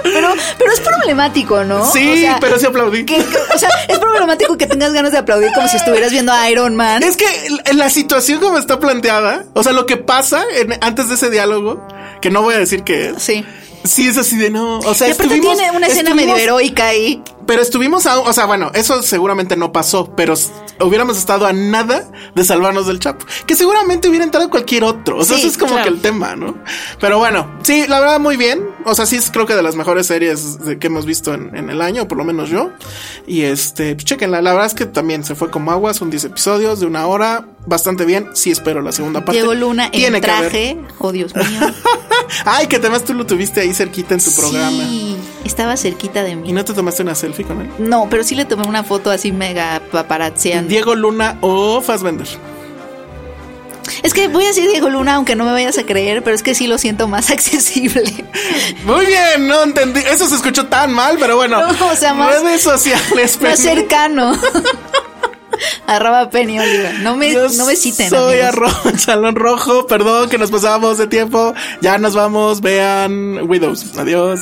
[0.03, 1.89] Pero, pero es problemático, ¿no?
[1.91, 3.05] Sí, O sea, pero sí aplaudí.
[3.05, 6.32] que- que- o sea, es problemático que tengas ganas de aplaudir como si estuvieras viendo
[6.34, 7.03] a Iron Man.
[7.03, 7.26] Es que
[7.74, 11.86] la- situación como está planteada, o sea, lo que pasa en- antes de ese diálogo,
[12.22, 13.45] que no voy a decir que es, Sí.
[13.84, 14.80] sí es así de no.
[14.80, 17.22] O sea, y aparte tiene una escena medio heroica ahí.
[17.52, 20.36] Pero estuvimos a, o sea, bueno, eso seguramente no pasó, pero
[20.80, 25.18] hubiéramos estado a nada de salvarnos del Chapo, que seguramente hubiera entrado cualquier otro.
[25.18, 25.84] O sea, Sí, eso es como claro.
[25.84, 26.58] que el tema, ¿no?
[27.02, 28.66] Pero bueno, sí, la verdad muy bien.
[28.86, 31.70] O sea, sí es creo que de las mejores series que hemos visto en, en
[31.70, 32.72] el año, por lo menos yo.
[33.28, 34.41] Y este, pues chequenla.
[34.41, 37.47] La verdad es que también se fue como agua, son 10 episodios de una hora,
[37.66, 38.30] bastante bien.
[38.34, 39.34] Sí espero la segunda parte.
[39.34, 40.49] Diego Luna en Tiene que haber.
[40.52, 40.78] traje.
[40.99, 41.60] Oh, Dios mío.
[42.45, 44.84] Ay, que además tú lo tuviste ahí cerquita en tu programa.
[45.46, 46.52] Estaba cerquita de ¿Y mí.
[46.54, 47.70] no te tomaste una selfie con él?
[47.80, 50.68] No, pero sí le tomé una foto así mega paparazziana.
[50.68, 52.28] Diego Luna o Fassbender.
[54.04, 56.44] Es que voy a decir Diego Luna, aunque no me vayas a creer, pero es
[56.44, 58.04] que sí lo siento más accesible.
[58.86, 60.00] Muy bien, no entendí.
[60.02, 61.60] Eso se escuchó tan mal, pero bueno.
[61.62, 63.39] No, o sea, más- redes sociales.
[63.42, 64.34] más cercano.
[65.88, 66.89] arroba Penny Oliva.
[67.02, 68.10] No me, Yo no me citen.
[68.10, 68.48] Soy amigos.
[68.50, 69.86] arroba Salón Rojo.
[69.88, 71.54] Perdón que nos pasábamos de tiempo.
[71.82, 72.62] Ya nos vamos.
[72.62, 73.98] Vean Widows.
[73.98, 74.42] Adiós.